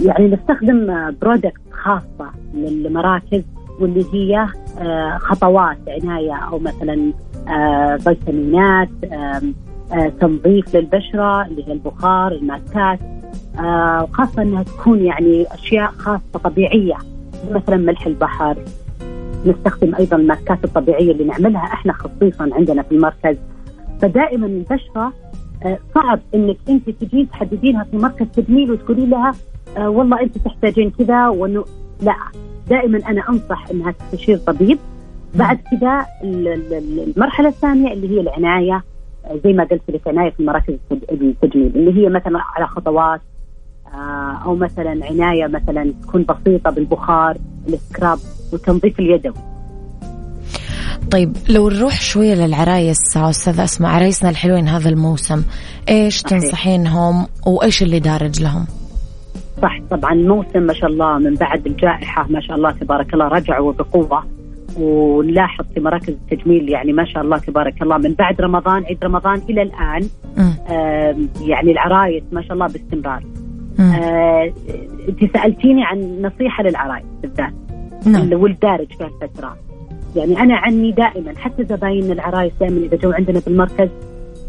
يعني 0.00 0.28
نستخدم 0.28 1.10
برودكت 1.22 1.60
خاصة 1.72 2.30
للمراكز 2.54 3.42
واللي 3.80 4.04
هي 4.12 4.46
آه، 4.78 5.18
خطوات 5.18 5.78
عناية 5.88 6.34
أو 6.34 6.58
مثلا 6.58 7.12
آه، 7.48 7.96
فيتامينات 7.96 8.88
آه، 9.12 9.42
تنظيف 10.20 10.76
للبشرة 10.76 11.46
اللي 11.46 11.68
هي 11.68 11.72
البخار 11.72 12.32
الماسكات 12.32 12.98
وخاصة 13.58 14.42
أنها 14.42 14.62
تكون 14.62 15.04
يعني 15.04 15.46
أشياء 15.54 15.90
خاصة 15.90 16.38
طبيعية 16.44 16.96
مثلا 17.50 17.76
ملح 17.76 18.06
البحر. 18.06 18.56
نستخدم 19.46 19.94
أيضا 19.94 20.16
الماسكات 20.16 20.64
الطبيعية 20.64 21.12
اللي 21.12 21.24
نعملها 21.24 21.60
إحنا 21.64 21.92
خصيصا 21.92 22.50
عندنا 22.52 22.82
في 22.82 22.92
المركز. 22.92 23.36
فدائما 24.02 24.46
البشرة 24.46 25.12
صعب 25.94 26.20
إنك 26.34 26.56
أنت 26.68 26.90
تجي 26.90 27.24
تحددينها 27.24 27.84
في 27.84 27.96
مركز 27.96 28.26
تجميل 28.26 28.72
وتقولي 28.72 29.06
لها 29.06 29.32
آه 29.76 29.88
والله 29.88 30.20
انت 30.20 30.38
تحتاجين 30.38 30.90
كذا 30.90 31.28
وانه 31.28 31.64
لا 32.02 32.16
دائما 32.68 32.98
أنا 33.08 33.28
أنصح 33.28 33.68
إنها 33.70 33.90
تستشير 33.92 34.36
طبيب. 34.36 34.78
بعد 35.34 35.58
كذا 35.70 36.06
المرحلة 36.22 37.48
الثانية 37.48 37.92
اللي 37.92 38.10
هي 38.10 38.20
العناية 38.20 38.82
آه، 39.24 39.36
زي 39.44 39.52
ما 39.52 39.64
قلت 39.64 39.82
لك 39.88 40.08
عناية 40.08 40.30
في 40.30 40.42
مراكز 40.44 40.74
التجميل 40.92 41.72
اللي 41.74 42.02
هي 42.02 42.08
مثلا 42.08 42.38
على 42.56 42.66
خطوات 42.66 43.20
آه، 43.94 44.42
أو 44.44 44.56
مثلا 44.56 45.06
عناية 45.06 45.46
مثلا 45.46 45.92
تكون 46.02 46.24
بسيطة 46.24 46.70
بالبخار 46.70 47.36
السكراب 47.68 48.18
والتنظيف 48.52 49.00
اليدوي 49.00 49.34
طيب 51.10 51.36
لو 51.48 51.68
نروح 51.68 52.00
شوية 52.00 52.34
للعرايس 52.34 53.16
أستاذ 53.16 53.60
أسماء 53.60 53.92
عرايسنا 53.92 54.30
الحلوين 54.30 54.68
هذا 54.68 54.88
الموسم 54.88 55.42
إيش 55.88 56.18
صحيح. 56.18 56.40
تنصحينهم 56.40 57.26
وإيش 57.46 57.82
اللي 57.82 58.00
دارج 58.00 58.42
لهم؟ 58.42 58.66
صح 59.62 59.80
طبعا 59.90 60.14
موسم 60.14 60.62
ما 60.62 60.72
شاء 60.72 60.90
الله 60.90 61.18
من 61.18 61.34
بعد 61.34 61.66
الجائحة 61.66 62.26
ما 62.28 62.40
شاء 62.40 62.56
الله 62.56 62.70
تبارك 62.70 63.14
الله 63.14 63.28
رجعوا 63.28 63.72
بقوة 63.72 64.24
ونلاحظ 64.76 65.64
في 65.74 65.80
مراكز 65.80 66.08
التجميل 66.08 66.68
يعني 66.68 66.92
ما 66.92 67.04
شاء 67.04 67.22
الله 67.22 67.38
تبارك 67.38 67.82
الله 67.82 67.98
من 67.98 68.14
بعد 68.14 68.40
رمضان 68.40 68.84
عيد 68.84 69.04
رمضان 69.04 69.40
إلى 69.48 69.62
الآن 69.62 70.08
يعني 71.40 71.72
العرايس 71.72 72.22
ما 72.32 72.42
شاء 72.42 72.52
الله 72.52 72.66
باستمرار 72.66 73.22
آه 73.80 74.52
أنت 75.08 75.32
سألتيني 75.32 75.84
عن 75.84 76.22
نصيحة 76.22 76.62
للعرايس 76.62 77.04
بالذات 77.22 77.54
نعم. 78.06 78.32
والدارج 78.32 78.86
في 78.98 79.04
الفترة 79.04 79.56
يعني 80.16 80.40
أنا 80.40 80.56
عني 80.56 80.92
دائما 80.92 81.32
حتى 81.36 81.64
زباين 81.64 82.12
العرايس 82.12 82.52
دائما 82.60 82.86
إذا 82.86 82.96
جو 82.96 83.12
عندنا 83.12 83.40
بالمركز 83.46 83.88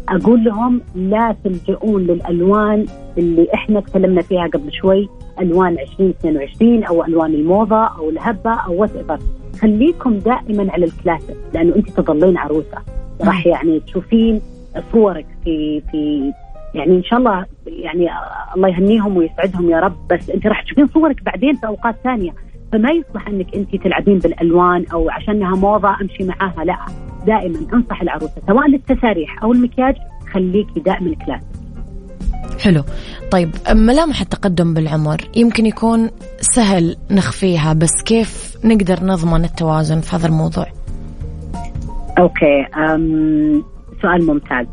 أقول 0.08 0.44
لهم 0.44 0.80
لا 0.94 1.36
تلجؤون 1.44 2.02
للألوان 2.02 2.86
اللي 3.18 3.48
إحنا 3.54 3.80
تكلمنا 3.80 4.22
فيها 4.22 4.46
قبل 4.46 4.72
شوي 4.72 5.08
ألوان 5.40 5.78
2022 5.78 6.84
أو 6.84 7.04
ألوان 7.04 7.34
الموضة 7.34 7.84
أو 7.84 8.10
الهبة 8.10 8.50
أو 8.50 8.80
what 8.80 8.90
خليكم 9.60 10.18
دائما 10.18 10.72
على 10.72 10.84
الكلاسيك 10.84 11.36
لأنه 11.54 11.76
أنت 11.76 11.90
تظلين 11.90 12.38
عروسة. 12.38 12.78
راح 13.20 13.46
يعني 13.46 13.80
تشوفين 13.80 14.40
صورك 14.92 15.26
في 15.44 15.82
في 15.90 16.32
يعني 16.74 16.96
إن 16.96 17.02
شاء 17.02 17.18
الله 17.18 17.46
يعني 17.66 18.08
الله 18.56 18.68
يهنيهم 18.68 19.16
ويسعدهم 19.16 19.70
يا 19.70 19.80
رب 19.80 19.96
بس 20.10 20.30
أنت 20.30 20.46
راح 20.46 20.62
تشوفين 20.62 20.86
صورك 20.86 21.22
بعدين 21.24 21.56
في 21.56 21.66
أوقات 21.66 21.94
ثانية. 22.04 22.30
فما 22.76 22.90
يصلح 22.90 23.28
إنك 23.28 23.54
انت 23.54 23.76
تلعبين 23.76 24.18
بالألوان 24.18 24.84
أو 24.92 25.10
عشانها 25.10 25.56
موضة 25.56 25.88
أمشي 25.88 26.24
معاها 26.24 26.64
لا. 26.64 26.76
دائما 27.26 27.58
أنصح 27.74 28.02
العروسة 28.02 28.42
سواء 28.46 28.68
للتساريح 28.68 29.42
أو 29.42 29.52
المكياج 29.52 29.94
خليكي 30.32 30.80
دائما 30.80 31.14
كلاسيك 31.14 31.46
حلو. 32.64 32.82
طيب 33.30 33.50
ملامح 33.70 34.20
التقدم 34.20 34.74
بالعمر 34.74 35.16
يمكن 35.36 35.66
يكون 35.66 36.10
سهل 36.40 36.96
نخفيها 37.10 37.72
بس 37.72 38.02
كيف 38.06 38.56
نقدر 38.64 38.98
نضمن 39.02 39.44
التوازن 39.44 40.00
في 40.00 40.16
هذا 40.16 40.26
الموضوع؟ 40.26 40.66
okay 42.18 42.62
أم 42.76 43.64
سؤال 44.02 44.26
ممتاز. 44.26 44.66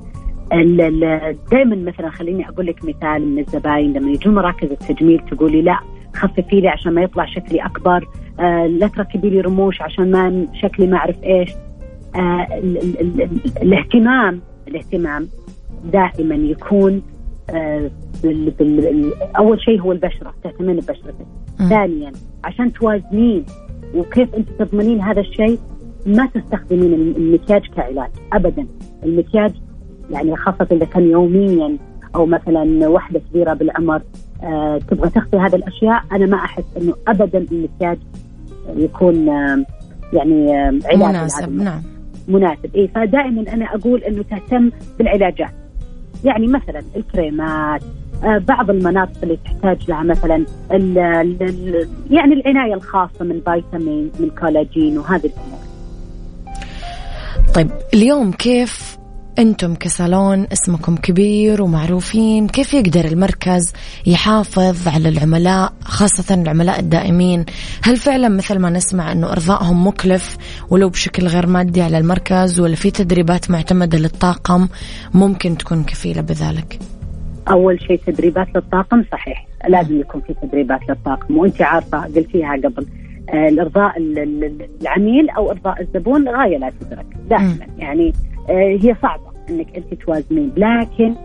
دائما 1.51 1.75
مثلا 1.75 2.09
خليني 2.09 2.49
أقول 2.49 2.65
لك 2.65 2.85
مثال 2.85 3.27
من 3.27 3.39
الزباين 3.39 3.93
لما 3.93 4.11
يجون 4.11 4.35
مراكز 4.35 4.71
التجميل 4.71 5.19
تقولي 5.31 5.61
لا 5.61 5.79
خففي 6.15 6.61
لي 6.61 6.67
عشان 6.67 6.93
ما 6.93 7.01
يطلع 7.01 7.25
شكلي 7.25 7.65
أكبر. 7.65 8.07
آه 8.39 8.67
لا 8.67 8.87
تركبي 8.87 9.29
لي 9.29 9.41
رموش 9.41 9.81
عشان 9.81 10.11
ما 10.11 10.47
شكلي 10.53 10.87
ما 10.87 10.97
أعرف 10.97 11.23
إيش. 11.23 11.49
آه 12.15 12.47
الاهتمام 13.61 14.41
الاهتمام 14.67 15.27
دائما 15.93 16.35
يكون 16.35 17.01
آه 17.49 17.91
بال 18.23 18.49
بال 18.51 19.11
أول 19.37 19.61
شيء 19.61 19.81
هو 19.81 19.91
البشرة 19.91 20.33
تهتمين 20.43 20.75
ببشرتك 20.75 21.25
ثانيا 21.69 22.11
عشان 22.43 22.73
توازنين 22.73 23.45
وكيف 23.95 24.35
أنت 24.35 24.49
تضمنين 24.59 25.01
هذا 25.01 25.21
الشيء 25.21 25.59
ما 26.05 26.25
تستخدمين 26.25 26.93
المكياج 26.93 27.67
كعلاج 27.75 28.09
ابدا. 28.33 28.67
المكياج 29.03 29.51
يعني 30.11 30.35
خاصة 30.35 30.67
إذا 30.71 30.85
كان 30.85 31.11
يوميا 31.11 31.77
أو 32.15 32.25
مثلا 32.25 32.87
وحده 32.87 33.21
كبيرة 33.29 33.53
بالعمر 33.53 34.01
آه 34.43 34.79
تبغى 34.87 35.09
تخفي 35.09 35.37
هذه 35.37 35.55
الأشياء 35.55 36.03
أنا 36.11 36.25
ما 36.25 36.37
أحس 36.37 36.63
إنه 36.81 36.93
ابدا 37.07 37.37
المكياج 37.51 37.97
يكون 38.77 39.29
آه 39.29 39.65
يعني 40.13 40.55
آه 40.57 40.79
علاج 40.85 41.09
مناسب 41.09 41.55
نعم. 41.55 41.81
مناسب. 42.27 42.75
اي 42.75 42.87
فدائما 42.87 43.53
أنا 43.53 43.65
أقول 43.65 44.03
إنه 44.03 44.23
تهتم 44.23 44.71
بالعلاجات. 44.99 45.51
يعني 46.23 46.47
مثلا 46.47 46.81
الكريمات 46.95 47.81
آه 48.23 48.37
بعض 48.37 48.69
المناطق 48.69 49.17
اللي 49.23 49.37
تحتاج 49.45 49.89
لها 49.89 50.03
مثلا 50.03 50.45
ال 50.71 50.97
ال 50.97 51.87
يعني 52.09 52.33
العناية 52.33 52.73
الخاصة 52.73 53.25
من 53.25 53.41
فيتامين 53.45 54.11
من 54.19 54.29
كولاجين 54.39 54.97
وهذه 54.97 55.25
الأمور. 55.25 55.63
طيب 57.55 57.69
اليوم 57.93 58.31
كيف 58.31 58.92
أنتم 59.39 59.75
كصالون 59.75 60.47
اسمكم 60.53 60.95
كبير 60.95 61.61
ومعروفين 61.61 62.47
كيف 62.47 62.73
يقدر 62.73 63.05
المركز 63.05 63.73
يحافظ 64.07 64.87
على 64.87 65.09
العملاء 65.09 65.73
خاصة 65.81 66.35
العملاء 66.41 66.79
الدائمين؟ 66.79 67.45
هل 67.83 67.97
فعلا 67.97 68.29
مثل 68.29 68.59
ما 68.59 68.69
نسمع 68.69 69.11
إنه 69.11 69.31
أرضائهم 69.31 69.87
مكلف 69.87 70.37
ولو 70.69 70.89
بشكل 70.89 71.27
غير 71.27 71.47
مادي 71.47 71.81
على 71.81 71.97
المركز 71.97 72.59
ولا 72.59 72.75
في 72.75 72.91
تدريبات 72.91 73.51
معتمدة 73.51 73.97
للطاقم 73.97 74.67
ممكن 75.13 75.57
تكون 75.57 75.83
كفيلة 75.83 76.21
بذلك؟ 76.21 76.79
أول 77.49 77.79
شيء 77.81 77.99
تدريبات 78.07 78.47
للطاقم 78.55 79.03
صحيح 79.11 79.47
لازم 79.67 79.99
يكون 79.99 80.21
في 80.21 80.33
تدريبات 80.41 80.79
للطاقم 80.89 81.37
وأنت 81.37 81.61
عارفة 81.61 82.01
قلتيها 82.01 82.55
قبل 82.63 82.85
آه، 83.29 83.47
الإرضاء 83.47 83.93
العميل 84.81 85.29
أو 85.29 85.51
إرضاء 85.51 85.81
الزبون 85.81 86.29
غاية 86.29 86.57
لا 86.57 86.71
تدرك 86.81 87.05
دائما. 87.29 87.57
يعني 87.77 88.13
هي 88.49 88.95
صعبة 89.01 89.23
إنك 89.49 89.67
أنت 89.77 89.93
توازنين. 89.93 90.51
لكن 90.57 91.15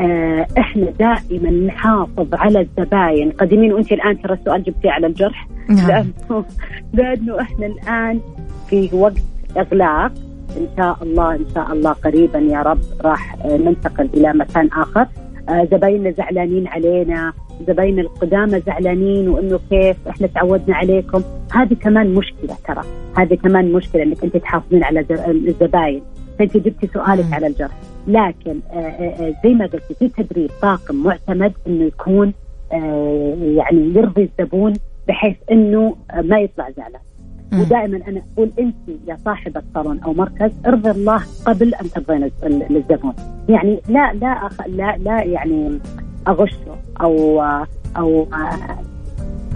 آه، 0.00 0.46
إحنا 0.58 0.90
دائما 0.90 1.50
نحافظ 1.50 2.34
على 2.34 2.60
الزباين. 2.60 3.30
قديمين 3.30 3.72
وأنت 3.72 3.92
الآن 3.92 4.22
ترى 4.22 4.34
السؤال 4.34 4.62
جبتيه 4.62 4.90
على 4.90 5.06
الجرح. 5.06 5.48
نعم. 5.68 5.88
لأنه 5.88 6.44
لأنه 6.92 7.40
إحنا 7.40 7.66
الآن 7.66 8.20
في 8.68 8.90
وقت 8.92 9.22
إغلاق. 9.56 10.12
إن 10.56 10.66
شاء 10.76 10.98
الله 11.02 11.34
إن 11.34 11.44
شاء 11.54 11.72
الله 11.72 11.92
قريبا 11.92 12.38
يا 12.38 12.62
رب 12.62 12.78
راح 13.00 13.36
ننتقل 13.46 14.08
إلى 14.14 14.32
مكان 14.32 14.68
آخر. 14.72 15.06
زبايننا 15.72 16.10
زعلانين 16.10 16.66
علينا. 16.66 17.32
زباين 17.68 17.98
القدامى 17.98 18.60
زعلانين 18.60 19.28
وإنه 19.28 19.60
كيف 19.70 20.08
إحنا 20.08 20.26
تعودنا 20.26 20.76
عليكم. 20.76 21.22
هذه 21.52 21.74
كمان 21.74 22.14
مشكلة 22.14 22.56
ترى. 22.68 22.82
هذه 23.18 23.34
كمان 23.34 23.72
مشكلة 23.72 24.02
إنك 24.02 24.24
أنت 24.24 24.36
تحافظين 24.36 24.84
على 24.84 25.04
الزباين. 25.28 26.02
فانت 26.38 26.56
جبتي 26.56 26.86
سؤالك 26.86 27.24
مم. 27.24 27.34
على 27.34 27.46
الجرح. 27.46 27.76
لكن 28.06 28.60
آه، 28.72 28.76
آه، 28.76 29.26
آه، 29.26 29.34
زي 29.44 29.54
ما 29.54 29.66
قلتي 29.66 29.94
في 29.94 30.08
تدريب 30.08 30.50
طاقم 30.62 30.94
معتمد 30.94 31.52
إنه 31.66 31.84
يكون 31.84 32.32
يعني 33.56 33.94
يرضي 33.94 34.30
الزبون 34.38 34.72
بحيث 35.08 35.36
إنه 35.52 35.96
ما 36.22 36.40
يطلع 36.40 36.70
زعلان. 36.70 37.00
ودائما 37.52 38.00
أنا 38.08 38.22
أقول 38.34 38.50
أنت 38.58 38.74
يا 39.08 39.16
صاحبه 39.24 39.62
صالون 39.74 40.00
أو 40.00 40.12
مركز 40.12 40.50
ارضي 40.66 40.90
الله 40.90 41.22
قبل 41.46 41.74
أن 41.74 41.90
ترضين 41.90 42.30
للزبون 42.70 43.14
يعني 43.48 43.80
لا 43.88 44.12
لا 44.12 44.28
أخ... 44.28 44.66
لا 44.66 44.96
لا 44.96 45.22
يعني 45.22 45.78
أغشه 46.28 46.76
أو 47.00 47.42
أو 47.96 48.26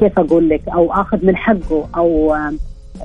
كيف 0.01 0.18
أقول 0.18 0.49
لك 0.49 0.68
أو 0.68 0.92
آخذ 0.92 1.27
من 1.27 1.37
حقه 1.37 1.88
أو 1.97 2.37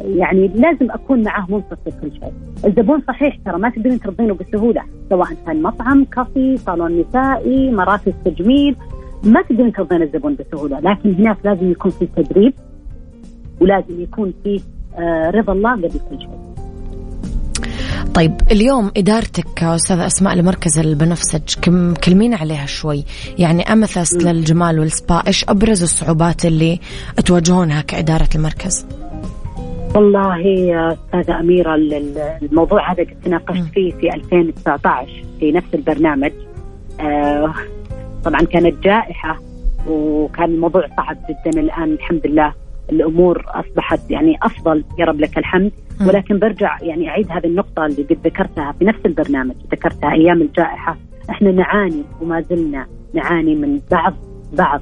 يعني 0.02 0.48
لازم 0.48 0.92
أكون 0.92 1.24
معاه 1.24 1.46
منصف 1.50 1.78
في 1.86 1.92
كل 2.02 2.12
شيء. 2.12 2.32
الزبون 2.66 3.02
صحيح 3.08 3.38
ترى 3.46 3.58
ما 3.58 3.70
تقدرين 3.70 4.00
ترضينه 4.00 4.34
بسهولة 4.34 4.82
سواء 5.10 5.28
كان 5.46 5.62
مطعم، 5.62 6.06
كافي، 6.06 6.58
صالون 6.58 7.00
نسائي، 7.00 7.72
مراكز 7.72 8.14
تجميل 8.26 8.76
ما 9.24 9.42
تقدرين 9.42 9.72
ترضين 9.72 10.02
الزبون 10.02 10.36
بسهولة، 10.36 10.80
لكن 10.80 11.14
هناك 11.14 11.38
لازم 11.44 11.72
يكون 11.72 11.92
في 11.92 12.08
تدريب 12.16 12.54
ولازم 13.62 14.02
يكون 14.02 14.34
في 14.44 14.62
آه، 14.98 15.30
رضا 15.30 15.54
الله 15.54 15.72
قبل 15.72 16.00
كل 16.10 16.20
شيء. 16.20 16.48
طيب 18.14 18.42
اليوم 18.52 18.92
إدارتك 18.98 19.64
أستاذ 19.64 20.00
أسماء 20.00 20.36
لمركز 20.36 20.80
البنفسج 20.80 21.56
كلمينا 22.04 22.38
عليها 22.38 22.66
شوي 22.66 23.06
يعني 23.40 23.74
أمثس 23.74 24.14
للجمال 24.14 24.80
والسبا 24.80 25.24
إيش 25.28 25.46
أبرز 25.50 25.84
الصعوبات 25.84 26.46
اللي 26.46 26.80
تواجهونها 27.26 27.82
كإدارة 27.82 28.30
المركز؟ 28.36 28.86
والله 29.96 30.38
يا 30.48 30.94
أستاذة 30.94 31.40
أميرة 31.40 31.76
الموضوع 32.42 32.92
هذا 32.92 33.04
قد 33.04 33.18
تناقشت 33.24 33.64
فيه 33.64 33.92
في 33.92 34.14
2019 34.14 35.08
في 35.40 35.52
نفس 35.52 35.68
البرنامج. 35.74 36.32
آه 37.02 37.54
طبعا 38.24 38.40
كانت 38.42 38.84
جائحة 38.84 39.40
وكان 39.90 40.50
الموضوع 40.50 40.88
صعب 40.98 41.18
جدا. 41.30 41.60
الآن 41.60 41.94
الحمد 41.94 42.28
لله 42.28 42.54
الأمور 42.90 43.46
أصبحت 43.48 44.12
يعني 44.12 44.38
أفضل 44.44 44.84
يا 45.00 45.06
رب 45.06 45.20
لك 45.20 45.38
الحمد. 45.38 45.72
ولكن 46.08 46.40
برجع 46.40 46.78
يعني 46.82 47.10
أعيد 47.10 47.32
هذه 47.32 47.46
النقطة 47.46 47.86
اللي 47.86 48.04
قد 48.04 48.18
ذكرتها 48.26 48.72
في 48.80 48.86
نفس 48.86 49.00
البرنامج. 49.06 49.56
ذكرتها 49.72 50.12
أيام 50.12 50.42
الجائحة. 50.42 50.98
إحنا 51.30 51.52
نعاني 51.52 52.04
وما 52.22 52.42
زلنا 52.42 52.88
نعاني 53.14 53.56
من 53.56 53.80
بعض 53.92 54.14
بعض 54.54 54.82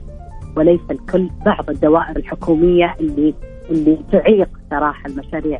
وليس 0.57 0.81
الكل 0.91 1.29
بعض 1.45 1.69
الدوائر 1.69 2.17
الحكومية 2.17 2.95
اللي 2.99 3.33
اللي 3.71 3.97
تعيق 4.11 4.49
صراحة 4.75 5.09
المشاريع 5.09 5.59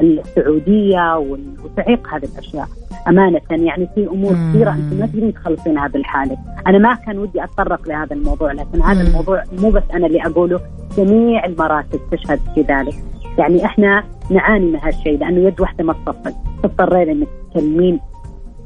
السعودية 0.00 1.18
وتعيق 1.64 2.08
هذه 2.14 2.24
الأشياء. 2.24 2.68
أمانة. 3.08 3.40
يعني 3.50 3.88
في 3.94 4.06
أمور 4.06 4.32
كثيرة 4.32 4.70
انت 4.70 4.92
ما 4.92 5.06
تقدرين 5.06 5.34
تخلصينها 5.34 5.88
بالحالة. 5.88 6.36
أنا 6.66 6.78
ما 6.78 6.94
كان 6.94 7.18
ودي 7.18 7.44
أتطرق 7.44 7.88
لهذا 7.88 8.14
الموضوع 8.14 8.52
لكن 8.52 8.82
هذا 8.82 9.02
الموضوع 9.02 9.44
مو 9.58 9.70
بس 9.70 9.82
أنا 9.94 10.06
اللي 10.06 10.22
أقوله 10.26 10.60
جميع 10.96 11.44
المراكز 11.44 11.98
تشهد 12.12 12.40
في 12.54 12.62
ذلك 12.62 12.94
يعني 13.38 13.64
إحنا 13.64 14.04
نعاني 14.30 14.66
من 14.66 14.76
هالشيء 14.76 15.18
لأنه 15.18 15.40
يد 15.40 15.60
واحدة 15.60 15.84
ما 15.84 15.92
تصفق 15.92 16.32
تضطرين 16.62 17.08
إنك 17.08 17.28
تكلمين 17.50 18.00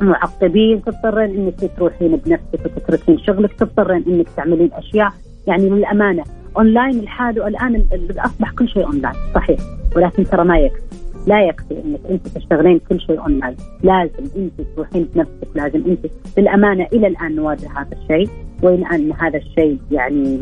معقبين 0.00 0.82
تضطرين 0.84 1.30
إنك 1.30 1.70
تروحين 1.76 2.16
بنفسك 2.16 2.60
وتتركين 2.64 3.18
شغلك 3.18 3.52
تضطرين 3.52 4.04
إنك 4.08 4.26
تعملين 4.36 4.70
أشياء. 4.72 5.12
يعني 5.46 5.68
للأمانة 5.70 6.24
أونلاين 6.56 7.00
لحاله. 7.00 7.48
الآن 7.48 7.84
أصبح 8.18 8.50
كل 8.50 8.68
شيء 8.68 8.86
أونلاين 8.86 9.14
صحيح. 9.34 9.60
ولكن 9.96 10.24
ترى 10.24 10.44
ما 10.44 10.58
يكفي. 10.58 10.82
لا 11.26 11.42
يكفي 11.42 11.74
إنك 11.84 12.00
أنت 12.10 12.28
تشتغلين 12.28 12.80
كل 12.88 13.00
شيء 13.00 13.20
أونلاين. 13.20 13.56
لازم 13.82 14.24
أنت 14.36 14.52
تروحين 14.76 15.08
بنفسك 15.14 15.48
لازم 15.54 15.82
أنت 15.86 16.12
بالأمانة 16.36 16.86
إلى 16.92 17.06
الآن 17.06 17.36
نواجه 17.36 17.68
هذا 17.76 17.96
الشيء. 18.02 18.30
وإلى 18.62 18.86
الآن 18.86 19.12
هذا 19.12 19.38
الشيء 19.38 19.78
يعني 19.90 20.38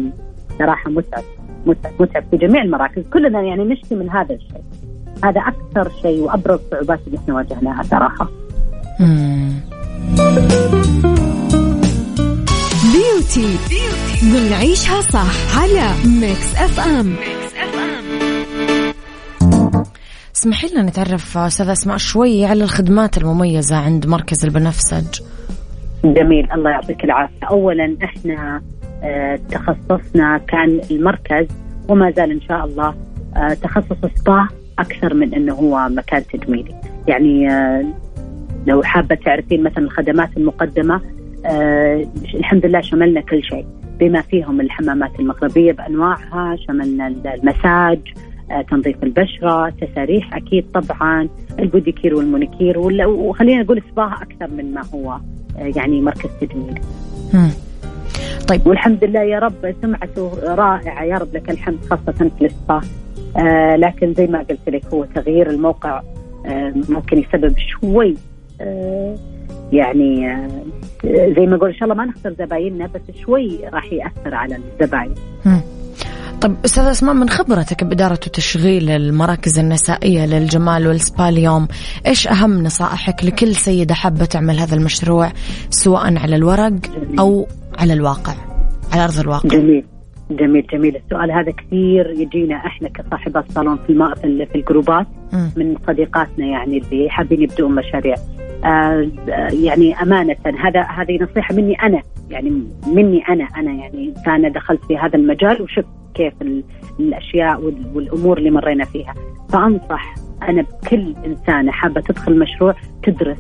صراحة 0.59 0.91
متعب 0.91 1.23
متعب 1.67 1.93
متعب 2.01 2.25
في 2.31 2.37
جميع 2.37 2.63
المراكز. 2.63 3.03
كلنا 3.13 3.43
يعني 3.43 3.65
نشكي 3.65 3.95
من 3.95 4.11
هذا 4.11 4.35
الشيء. 4.35 4.63
هذا 5.25 5.41
أكثر 5.41 5.91
شيء 6.03 6.21
وأبرز 6.21 6.61
الصعوبات 6.61 7.01
اللي 7.07 7.19
إحنا 7.19 7.35
واجهناها 7.35 7.83
صراحة. 7.83 8.29
beauty 13.21 13.59
نعيشها 14.51 15.01
صح 15.01 15.61
على 15.61 15.95
ميكس 16.21 16.55
اف 16.55 16.81
ام 16.81 17.07
ميكس 17.07 17.55
اف 17.57 17.75
ام 17.75 19.05
اسمحي 20.37 20.69
لنا 20.69 20.83
نتعرف 20.83 21.39
أستاذ 21.39 21.69
أسماء 21.69 21.97
شوي 21.97 22.45
على 22.45 22.65
الخدمات 22.65 23.19
المميزة 23.19 23.77
عند 23.77 24.07
مركز 24.07 24.45
البنفسج. 24.45 25.21
جميل 26.05 26.53
الله 26.53 26.71
يعطيك 26.71 27.05
العافية. 27.05 27.47
اولا 27.51 27.97
إحنا 28.05 28.63
آه، 29.03 29.39
تخصصنا 29.51 30.39
كان 30.39 30.81
المركز 30.91 31.47
وما 31.89 32.11
زال 32.11 32.31
إن 32.31 32.41
شاء 32.41 32.65
الله 32.65 32.95
آه، 33.37 33.55
تخصص 33.55 33.97
سبا 34.17 34.49
أكثر 34.79 35.15
من 35.15 35.35
إنه 35.35 35.55
هو 35.55 35.89
مكان 35.89 36.23
تجميلي. 36.33 36.75
يعني 37.09 37.51
آه، 37.51 37.85
لو 38.67 38.83
حابة 38.83 39.15
تعرفين 39.15 39.63
مثلا 39.63 39.85
الخدمات 39.85 40.37
المقدمة 40.37 41.01
الحمد 42.35 42.67
لله 42.67 42.81
شملنا 42.81 43.21
كل 43.21 43.43
شيء. 43.43 43.67
بما 44.01 44.21
فيهم 44.21 44.61
الحمامات 44.61 45.21
المغربية 45.21 45.73
بأنواعها 45.73 46.57
شملنا 46.57 47.07
المساج 47.07 47.99
تنظيف 48.71 49.03
البشرة 49.03 49.71
تساريح 49.71 50.35
أكيد 50.37 50.65
طبعا 50.75 51.29
البوديكير 51.59 52.15
والمونيكير 52.15 52.79
وخلينا 53.09 53.63
نقول 53.63 53.83
سبا 53.91 54.19
أكثر 54.23 54.55
من 54.55 54.75
ما 54.75 54.83
هو 54.95 55.17
يعني 55.57 56.01
مركز 56.01 56.31
تجميل 56.41 56.81
طيب. 58.49 58.67
والحمد 58.67 59.05
لله 59.05 59.21
يا 59.21 59.39
رب 59.39 59.75
سمعته 59.83 60.31
رائعة 60.55 61.05
يا 61.05 61.19
رب 61.19 61.35
لك 61.35 61.51
الحمد 61.51 61.79
خاصة 61.91 62.31
في 62.39 62.45
السبا 62.47 62.81
آه 63.37 63.77
لكن 63.77 64.15
زي 64.15 64.27
ما 64.27 64.39
قلت 64.39 64.69
لك 64.69 64.87
هو 64.87 65.05
تغيير 65.05 65.51
الموقع 65.51 66.03
آه 66.47 66.75
ممكن 66.89 67.19
يسبب 67.19 67.55
شوي 67.59 68.17
آه 68.61 69.17
يعني 69.73 70.33
آه 70.33 70.65
زي 71.05 71.47
ما 71.47 71.57
أقول 71.57 71.69
إن 71.69 71.75
شاء 71.75 71.85
الله 71.85 71.95
ما 71.95 72.05
نخسر 72.05 72.35
زبايننا 72.39 72.87
بس 72.87 73.17
شوي 73.25 73.61
راح 73.73 73.93
يأثر 73.93 74.35
على 74.35 74.57
الزباين. 74.57 75.15
طيب 76.41 76.57
أستاذ 76.65 76.85
أسماء 76.85 77.15
من 77.15 77.29
خبرتك 77.29 77.85
بإدارة 77.85 78.21
وتشغيل 78.27 78.91
المراكز 78.91 79.59
النسائية 79.59 80.27
للجمال 80.27 80.87
والسبا 80.89 81.29
اليوم، 81.29 81.69
إيش 82.07 82.29
أهم 82.29 82.63
نصائحك 82.63 83.25
لكل 83.25 83.55
سيدة 83.55 83.95
حابة 83.95 84.25
تعمل 84.25 84.59
هذا 84.59 84.75
المشروع 84.75 85.33
سواء 85.71 86.19
على 86.19 86.37
الورق 86.37 86.73
أو 87.19 87.49
على 87.79 87.93
الواقع 87.93 88.35
على 88.93 89.05
أرض 89.05 89.19
الواقع؟ 89.19 89.49
جميل 89.49 89.85
جميل 90.31 90.67
جميل. 90.73 90.97
السؤال 90.97 91.31
هذا 91.31 91.53
كثير 91.53 92.11
يجينا 92.11 92.57
إحنا 92.57 92.89
كصاحبات 92.89 93.53
صالون 93.53 93.79
في 93.87 94.15
في 94.47 94.55
الجروبات 94.55 95.07
من 95.57 95.77
صديقاتنا 95.87 96.47
يعني 96.47 96.79
اللي 96.79 97.11
حابين 97.11 97.43
يبدؤون 97.43 97.75
مشاريع. 97.75 98.15
آه 98.65 99.09
يعني 99.53 100.03
أمانة 100.03 100.37
هذا 100.59 100.83
هذه 100.83 101.19
نصيحة 101.23 101.55
مني 101.55 101.75
أنا 101.75 102.03
يعني 102.31 102.63
مني 102.87 103.23
أنا 103.29 103.45
أنا 103.45 103.73
يعني 103.73 104.09
إنسانة 104.09 104.49
دخلت 104.49 104.85
في 104.85 104.99
هذا 104.99 105.17
المجال 105.17 105.63
وشفت 105.63 105.87
كيف 106.15 106.35
الأشياء 107.01 107.61
والأمور 107.95 108.39
اللي 108.39 108.51
مرينا 108.51 108.85
فيها. 108.85 109.15
فأنصح 109.49 110.15
أنا 110.43 110.63
بكل 110.63 111.15
إنسانة 111.27 111.73
حابة 111.73 112.01
تدخل 112.01 112.39
مشروع 112.39 112.75
تدرس 113.03 113.39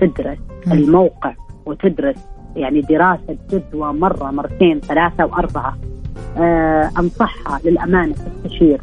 تدرس 0.00 0.38
م. 0.66 0.72
الموقع 0.72 1.34
وتدرس 1.66 2.16
يعني 2.56 2.80
دراسة 2.80 3.38
جدوى 3.52 3.92
مرة 3.92 4.30
مرتين 4.30 4.80
ثلاثة 4.80 5.24
وأربعة. 5.26 5.78
آه 6.36 6.90
أنصحها 6.98 7.60
للأمانة 7.64 8.14
تستشير. 8.14 8.80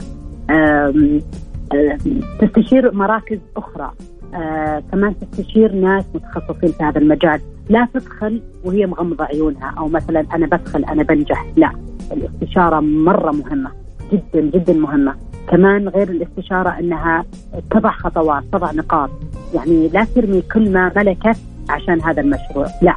تستشير 2.39 2.93
مراكز 2.93 3.39
أخرى. 3.57 3.91
آه 4.35 4.83
كمان 4.91 5.13
تستشير 5.19 5.71
ناس 5.75 6.05
متخصصين 6.15 6.71
في 6.71 6.83
هذا 6.83 6.99
المجال. 6.99 7.39
لا 7.69 7.87
تدخل 7.93 8.41
وهي 8.63 8.85
مغمضة 8.85 9.23
عيونها 9.23 9.73
أو 9.77 9.87
مثلا 9.87 10.25
أنا 10.33 10.45
بدخل 10.45 10.85
أنا 10.85 11.03
بنجح. 11.03 11.45
لا 11.55 11.71
الاستشارة 12.11 12.79
مرة 12.79 13.31
مهمة 13.31 13.71
جدا 14.11 14.41
جدا 14.41 14.73
مهمة. 14.73 15.15
كمان 15.49 15.87
غير 15.87 16.09
الاستشارة 16.09 16.69
إنها 16.69 17.25
تضع 17.71 17.91
خطوات 17.91 18.43
تضع 18.51 18.71
نقاط. 18.71 19.09
يعني 19.53 19.87
لا 19.87 20.07
ترمي 20.15 20.41
كل 20.41 20.71
ما 20.71 20.91
ملكت 20.95 21.37
عشان 21.69 22.01
هذا 22.01 22.21
المشروع. 22.21 22.67
لا 22.81 22.95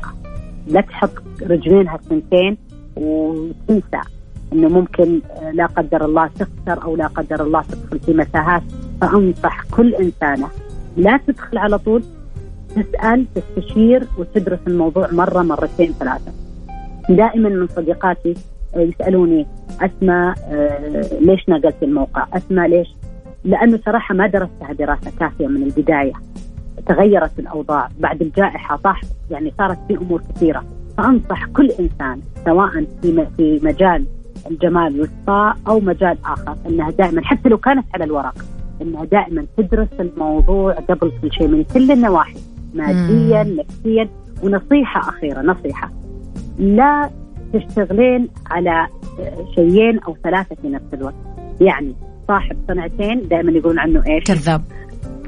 لا 0.66 0.81
تحط 0.81 1.12
رجلينها 1.42 1.94
الثنتين 1.94 2.57
وتنسى. 2.96 4.00
إنه 4.52 4.68
ممكن 4.68 5.20
لا 5.52 5.66
قدر 5.66 6.04
الله 6.04 6.26
تخسر 6.26 6.84
أو 6.84 6.96
لا 6.96 7.06
قدر 7.06 7.42
الله 7.42 7.62
تدخل 7.62 7.98
في 7.98 8.12
متاهات 8.14 8.62
فأنصح 9.00 9.64
كل 9.70 9.94
إنسانة 9.94 10.48
لا 10.96 11.20
تدخل 11.26 11.58
على 11.58 11.78
طول 11.78 12.02
تسأل 12.76 13.26
تستشير 13.34 14.06
وتدرس 14.18 14.58
الموضوع 14.66 15.08
مرة 15.12 15.42
مرتين 15.42 15.92
ثلاثة 15.92 16.32
دائما 17.08 17.48
من 17.48 17.66
صديقاتي 17.66 18.34
يسألوني 18.76 19.46
أسماء 19.80 20.34
آه، 20.48 21.18
ليش 21.20 21.48
نقلت 21.48 21.82
الموقع؟ 21.82 22.26
أسماء 22.32 22.68
ليش؟ 22.68 22.88
لأنه 23.44 23.80
صراحة 23.86 24.14
ما 24.14 24.26
درستها 24.26 24.72
دراسة 24.72 25.12
كافية 25.20 25.46
من 25.46 25.62
البداية. 25.62 26.12
تغيرت 26.86 27.38
الأوضاع 27.38 27.88
بعد 28.00 28.22
الجائحة 28.22 28.80
صح 28.84 29.00
يعني 29.30 29.52
صارت 29.58 29.78
في 29.88 29.96
أمور 29.96 30.22
كثيرة 30.34 30.64
فأنصح 30.96 31.46
كل 31.46 31.70
إنسان 31.70 32.20
سواء 32.44 32.84
في 33.02 33.26
في 33.36 33.60
مجال 33.62 34.04
الجمال 34.50 35.00
والسبا 35.00 35.55
أو 35.68 35.81
مجال 35.81 36.18
آخر. 36.24 36.57
إنها 36.68 36.90
دائما 36.90 37.24
حتى 37.24 37.48
لو 37.48 37.59
كانت 37.59 37.87
على 37.94 38.05
الورق 38.05 38.35
إنها 38.83 39.05
دائما 39.05 39.46
تدرس 39.57 39.88
الموضوع 40.00 40.72
قبل 40.72 41.12
كل 41.22 41.33
شيء 41.33 41.48
من 41.48 41.64
كل 41.64 41.90
النواحي 41.90 42.38
ماديا 42.74 43.42
نفسيا. 43.42 44.09
ونصيحة 44.42 45.09
أخيرة 45.09 45.40
نصيحة. 45.40 45.90
لا 46.59 47.11
تشتغلين 47.53 48.29
على 48.50 48.87
شيئين 49.55 49.98
أو 49.98 50.16
ثلاثة 50.24 50.57
في 50.62 50.68
نفس 50.68 50.85
الوقت. 50.94 51.14
يعني 51.61 51.94
صاحب 52.29 52.57
صنعتين 52.68 53.29
دائما 53.29 53.53
يقولون 53.53 53.79
عنه 53.79 54.03
إيش؟ 54.07 54.24
كذاب. 54.24 54.62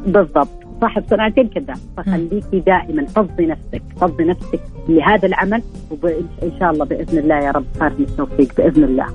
بالضبط. 0.06 0.61
صاحب 0.82 1.04
صنعتين 1.10 1.48
كذاب. 1.48 1.78
فخليكي 1.96 2.60
دائما 2.66 3.06
فضي 3.06 3.46
نفسك 3.46 3.82
فضي 4.00 4.24
نفسك 4.24 4.60
لهذا 4.88 5.26
العمل 5.28 5.62
وان 6.02 6.52
شاء 6.60 6.70
الله 6.70 6.84
بإذن 6.84 7.18
الله 7.18 7.34
يا 7.34 7.50
رب 7.50 7.64
صار 7.78 7.92
التوفيق 8.00 8.56
بإذن 8.56 8.84
الله. 8.84 9.06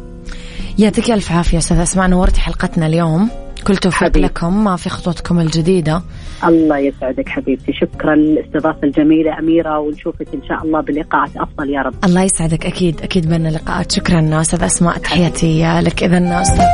يعطيك 0.79 1.11
ألف 1.11 1.31
عافية 1.31 1.57
أستاذ 1.57 1.79
أسماء 1.79 2.07
نورتي 2.07 2.41
حلقتنا 2.41 2.87
اليوم. 2.87 3.29
كل 3.67 3.77
توفيق 3.77 4.17
لكم 4.17 4.75
في 4.75 4.89
خطوتكم 4.89 5.39
الجديدة. 5.39 6.01
الله 6.45 6.77
يسعدك 6.77 7.29
حبيبتي. 7.29 7.73
شكرا 7.73 8.15
للاستضافة 8.15 8.79
الجميلة 8.83 9.39
أميرة 9.39 9.79
ونشوفك 9.79 10.27
إن 10.33 10.43
شاء 10.49 10.63
الله 10.63 10.81
بلقاءات 10.81 11.37
أفضل 11.37 11.69
يا 11.69 11.81
رب. 11.81 11.93
الله 12.05 12.23
يسعدك 12.23 12.65
أكيد 12.65 13.01
أكيد 13.01 13.29
بين 13.29 13.47
لقاءات. 13.47 13.91
شكرا 13.91 14.41
أستاذ 14.41 14.63
أسماء 14.63 14.97
تحياتي 14.97 15.81
لك 15.81 16.03
إذا 16.03 16.41
أستاذ 16.41 16.65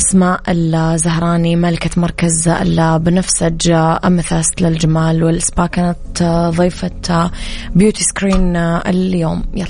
أسماء 0.00 0.40
الزهراني 0.48 1.56
ملكة 1.56 2.00
مركز 2.00 2.48
البنفسج 2.48 3.70
أمثست 4.04 4.62
للجمال 4.62 5.24
والسبا 5.24 5.66
كانت 5.66 6.22
ضيفة 6.56 7.30
beauty 7.74 8.04
screen 8.04 8.56
اليوم. 8.56 9.42
يلا. 9.54 9.68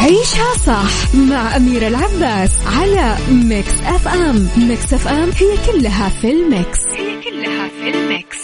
عيشها 0.00 0.54
صح 0.66 1.14
مع 1.14 1.56
أميرة 1.56 1.88
العباس 1.88 2.50
على 2.66 3.16
ميكس 3.30 3.74
أف 3.86 4.08
أم 4.08 4.48
ميكس 4.56 4.94
أف 4.94 5.08
أم 5.08 5.30
هي 5.30 5.72
كلها 5.72 6.08
في 6.08 6.32
الميكس. 6.32 6.78
هي 6.86 7.20
كلها 7.20 7.68
في 7.68 7.90
الميكس. 7.98 8.38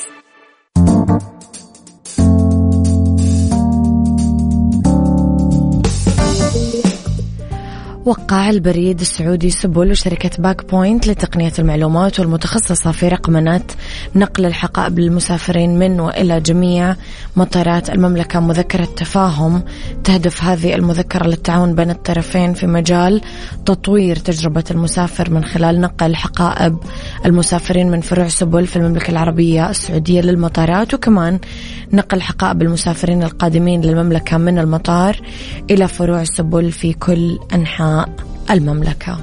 وقع 8.08 8.50
البريد 8.50 9.00
السعودي 9.00 9.50
سبل 9.50 9.90
وشركة 9.90 10.30
باك 10.42 10.70
بوينت 10.70 11.06
لتقنية 11.06 11.52
المعلومات 11.58 12.20
والمتخصصة 12.20 12.92
في 12.92 13.08
رقمنة 13.08 13.60
نقل 14.14 14.46
الحقائب 14.46 14.98
للمسافرين 14.98 15.78
من 15.78 16.00
وإلى 16.00 16.40
جميع 16.40 16.96
مطارات 17.36 17.90
المملكة 17.90 18.40
مذكرة 18.40 18.84
تفاهم. 18.84 19.62
تهدف 20.04 20.44
هذه 20.44 20.74
المذكرة 20.74 21.26
للتعاون 21.26 21.74
بين 21.74 21.90
الطرفين 21.90 22.54
في 22.54 22.66
مجال 22.66 23.20
تطوير 23.66 24.16
تجربة 24.16 24.64
المسافر 24.70 25.30
من 25.30 25.44
خلال 25.44 25.80
نقل 25.80 26.16
حقائب 26.16 26.78
المسافرين 27.26 27.90
من 27.90 28.00
فروع 28.00 28.28
سبل 28.28 28.66
في 28.66 28.76
المملكة 28.76 29.10
العربية 29.10 29.70
السعودية 29.70 30.20
للمطارات 30.20 30.94
وكمان 30.94 31.38
نقل 31.92 32.22
حقائب 32.22 32.62
المسافرين 32.62 33.22
القادمين 33.22 33.80
للمملكة 33.80 34.36
من 34.36 34.58
المطار 34.58 35.20
إلى 35.70 35.88
فروع 35.88 36.24
سبل 36.24 36.72
في 36.72 36.92
كل 36.92 37.38
أنحاء 37.54 37.97
المملكة. 38.50 39.18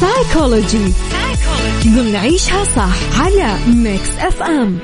سايكولوجي 0.00 0.92
ضمن 1.86 2.16
عيشها 2.16 2.64
صح 2.64 3.20
على 3.20 3.58
ميكس 3.66 4.08
اف 4.18 4.42
ام 4.42 4.78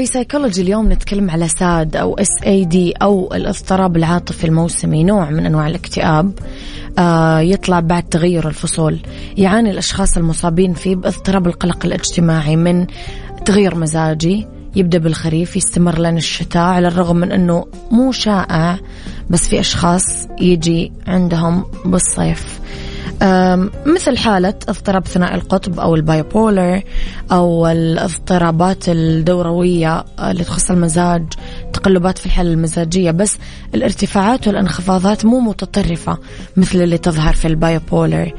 في 0.00 0.06
سيكولوجي 0.06 0.62
اليوم 0.62 0.92
نتكلم 0.92 1.30
على 1.30 1.48
SAD 1.48 1.96
أو 1.96 2.14
S 2.14 2.42
A 2.46 2.64
D 2.64 2.92
أو 2.92 3.34
الاضطراب 3.34 3.96
العاطفي 3.96 4.44
الموسمي 4.46 5.04
نوع 5.04 5.30
من 5.30 5.46
أنواع 5.46 5.66
الاكتئاب 5.66 6.32
آه 6.98 7.40
يطلع 7.40 7.80
بعد 7.80 8.02
تغير 8.02 8.48
الفصول. 8.48 8.98
يعاني 9.36 9.70
الأشخاص 9.70 10.16
المصابين 10.16 10.74
فيه 10.74 10.96
باضطراب 10.96 11.46
القلق 11.46 11.86
الاجتماعي 11.86 12.56
من 12.56 12.86
تغير 13.44 13.74
مزاجي 13.74 14.46
يبدأ 14.76 14.98
بالخريف 14.98 15.56
يستمر 15.56 15.98
لين 15.98 16.16
الشتاء 16.16 16.62
على 16.62 16.88
الرغم 16.88 17.16
من 17.16 17.32
أنه 17.32 17.66
مو 17.90 18.12
شائع 18.12 18.78
بس 19.30 19.48
في 19.48 19.60
أشخاص 19.60 20.28
يجي 20.40 20.92
عندهم 21.06 21.64
بالصيف. 21.84 22.60
مثل 23.86 24.16
حالة 24.16 24.54
اضطراب 24.68 25.06
ثنائي 25.06 25.34
القطب 25.34 25.80
أو 25.80 25.94
البايبولر 25.94 26.82
أو 27.32 27.66
الاضطرابات 27.66 28.88
الدوروية 28.88 30.04
اللي 30.18 30.44
تخص 30.44 30.70
المزاج 30.70 31.24
تقلبات 31.72 32.18
في 32.18 32.26
الحالة 32.26 32.52
المزاجية 32.52 33.10
بس 33.10 33.38
الارتفاعات 33.74 34.48
والانخفاضات 34.48 35.24
مو 35.24 35.40
متطرفة 35.40 36.18
مثل 36.56 36.82
اللي 36.82 36.98
تظهر 36.98 37.34
في 37.34 37.48
البايبولر. 37.48 38.32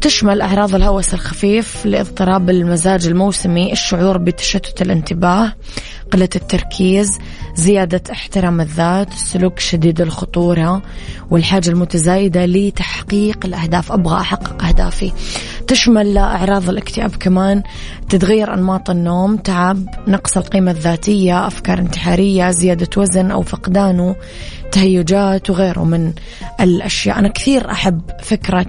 تشمل 0.00 0.40
أعراض 0.40 0.74
الهوس 0.74 1.14
الخفيف 1.14 1.86
لاضطراب 1.86 2.50
المزاج 2.50 3.06
الموسمي 3.06 3.72
الشعور 3.72 4.18
بتشتت 4.18 4.82
الانتباه 4.82 5.52
قلة 6.12 6.28
التركيز 6.36 7.18
زيادة 7.54 8.02
احترام 8.12 8.60
الذات 8.60 9.12
السلوك 9.12 9.58
شديد 9.58 10.00
الخطورة 10.00 10.82
والحاجة 11.30 11.70
المتزايدة 11.70 12.46
لتحقيق 12.46 13.46
الأهداف. 13.46 13.92
أبغى 13.92 14.20
أحقق 14.20 14.64
أهدافي. 14.64 15.12
تشمل 15.66 16.18
أعراض 16.18 16.68
الاكتئاب 16.68 17.16
كمان 17.16 17.62
تتغير 18.08 18.54
أنماط 18.54 18.90
النوم 18.90 19.36
تعب 19.36 19.86
نقص 20.08 20.36
القيمة 20.36 20.70
الذاتية 20.70 21.46
أفكار 21.46 21.78
انتحارية 21.78 22.50
زيادة 22.50 22.88
وزن 22.96 23.30
أو 23.30 23.42
فقدانه 23.42 24.16
تهيجات 24.72 25.50
وغيره 25.50 25.84
من 25.84 26.12
الأشياء. 26.60 27.18
أنا 27.18 27.28
كثير 27.28 27.70
أحب 27.70 28.00
فكرة 28.22 28.66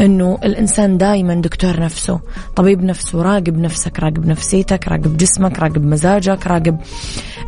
إنه 0.00 0.38
الإنسان 0.44 0.98
دائما 0.98 1.34
دكتور 1.34 1.80
نفسه 1.80 2.20
طبيب 2.56 2.84
نفسه 2.84 3.22
راقب 3.22 3.58
نفسك 3.58 4.00
راقب 4.00 4.26
نفسيتك 4.26 4.88
راقب 4.88 5.16
جسمك 5.16 5.58
راقب 5.58 5.84
مزاجك 5.84 6.46
راقب 6.46 6.78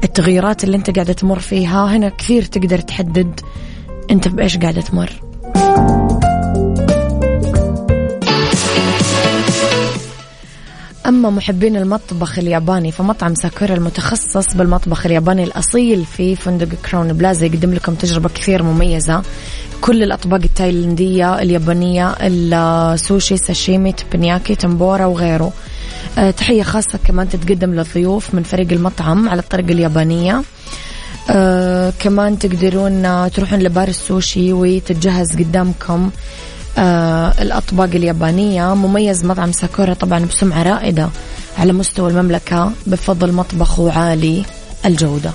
التغييرات 0.04 0.64
اللي 0.64 0.76
أنت 0.76 0.90
قاعدة 0.90 1.12
تمر 1.12 1.38
فيها. 1.38 1.96
هنا 1.96 2.08
كثير 2.08 2.42
تقدر 2.42 2.78
تحدد 2.78 3.40
أنت 4.10 4.28
بإيش 4.28 4.58
قاعدة 4.58 4.80
تمر. 4.80 5.12
أما 11.06 11.30
محبين 11.30 11.76
المطبخ 11.76 12.38
الياباني 12.38 12.92
فمطعم 12.92 13.34
ساكورا 13.34 13.74
المتخصص 13.74 14.54
بالمطبخ 14.54 15.06
الياباني 15.06 15.44
الأصيل 15.44 16.04
في 16.04 16.36
فندق 16.36 16.68
كراون 16.90 17.12
بلازا 17.12 17.46
يقدم 17.46 17.74
لكم 17.74 17.94
تجربة 17.94 18.28
كثير 18.28 18.62
مميزة. 18.62 19.22
كل 19.80 20.02
الأطباق 20.02 20.40
التايلندية 20.42 21.42
اليابانية 21.42 22.14
السوشي 22.20 23.36
ساشيمي 23.36 23.92
تبنياكي 23.92 24.54
تمبورا 24.54 25.04
وغيره. 25.04 25.52
أه 26.18 26.30
تحية 26.30 26.62
خاصة 26.62 26.98
كمان 27.04 27.28
تتقدم 27.28 27.74
للضيوف 27.74 28.34
من 28.34 28.42
فريق 28.42 28.72
المطعم 28.72 29.28
على 29.28 29.40
الطريقة 29.40 29.72
اليابانية. 29.72 30.42
أه 31.30 31.92
كمان 31.98 32.38
تقدرون 32.38 33.30
تروحون 33.30 33.58
لبار 33.58 33.88
السوشي 33.88 34.52
وتتجهز 34.52 35.36
قدامكم. 35.36 36.10
آه 36.78 37.42
الأطباق 37.42 37.90
اليابانية. 37.94 38.74
مميز 38.74 39.24
مطعم 39.24 39.52
ساكورا 39.52 39.94
طبعا 39.94 40.24
بسمعة 40.24 40.62
رائدة 40.62 41.08
على 41.58 41.72
مستوى 41.72 42.10
المملكة 42.10 42.72
بفضل 42.86 43.32
مطبخه 43.32 43.92
عالي 43.92 44.42
الجودة. 44.86 45.30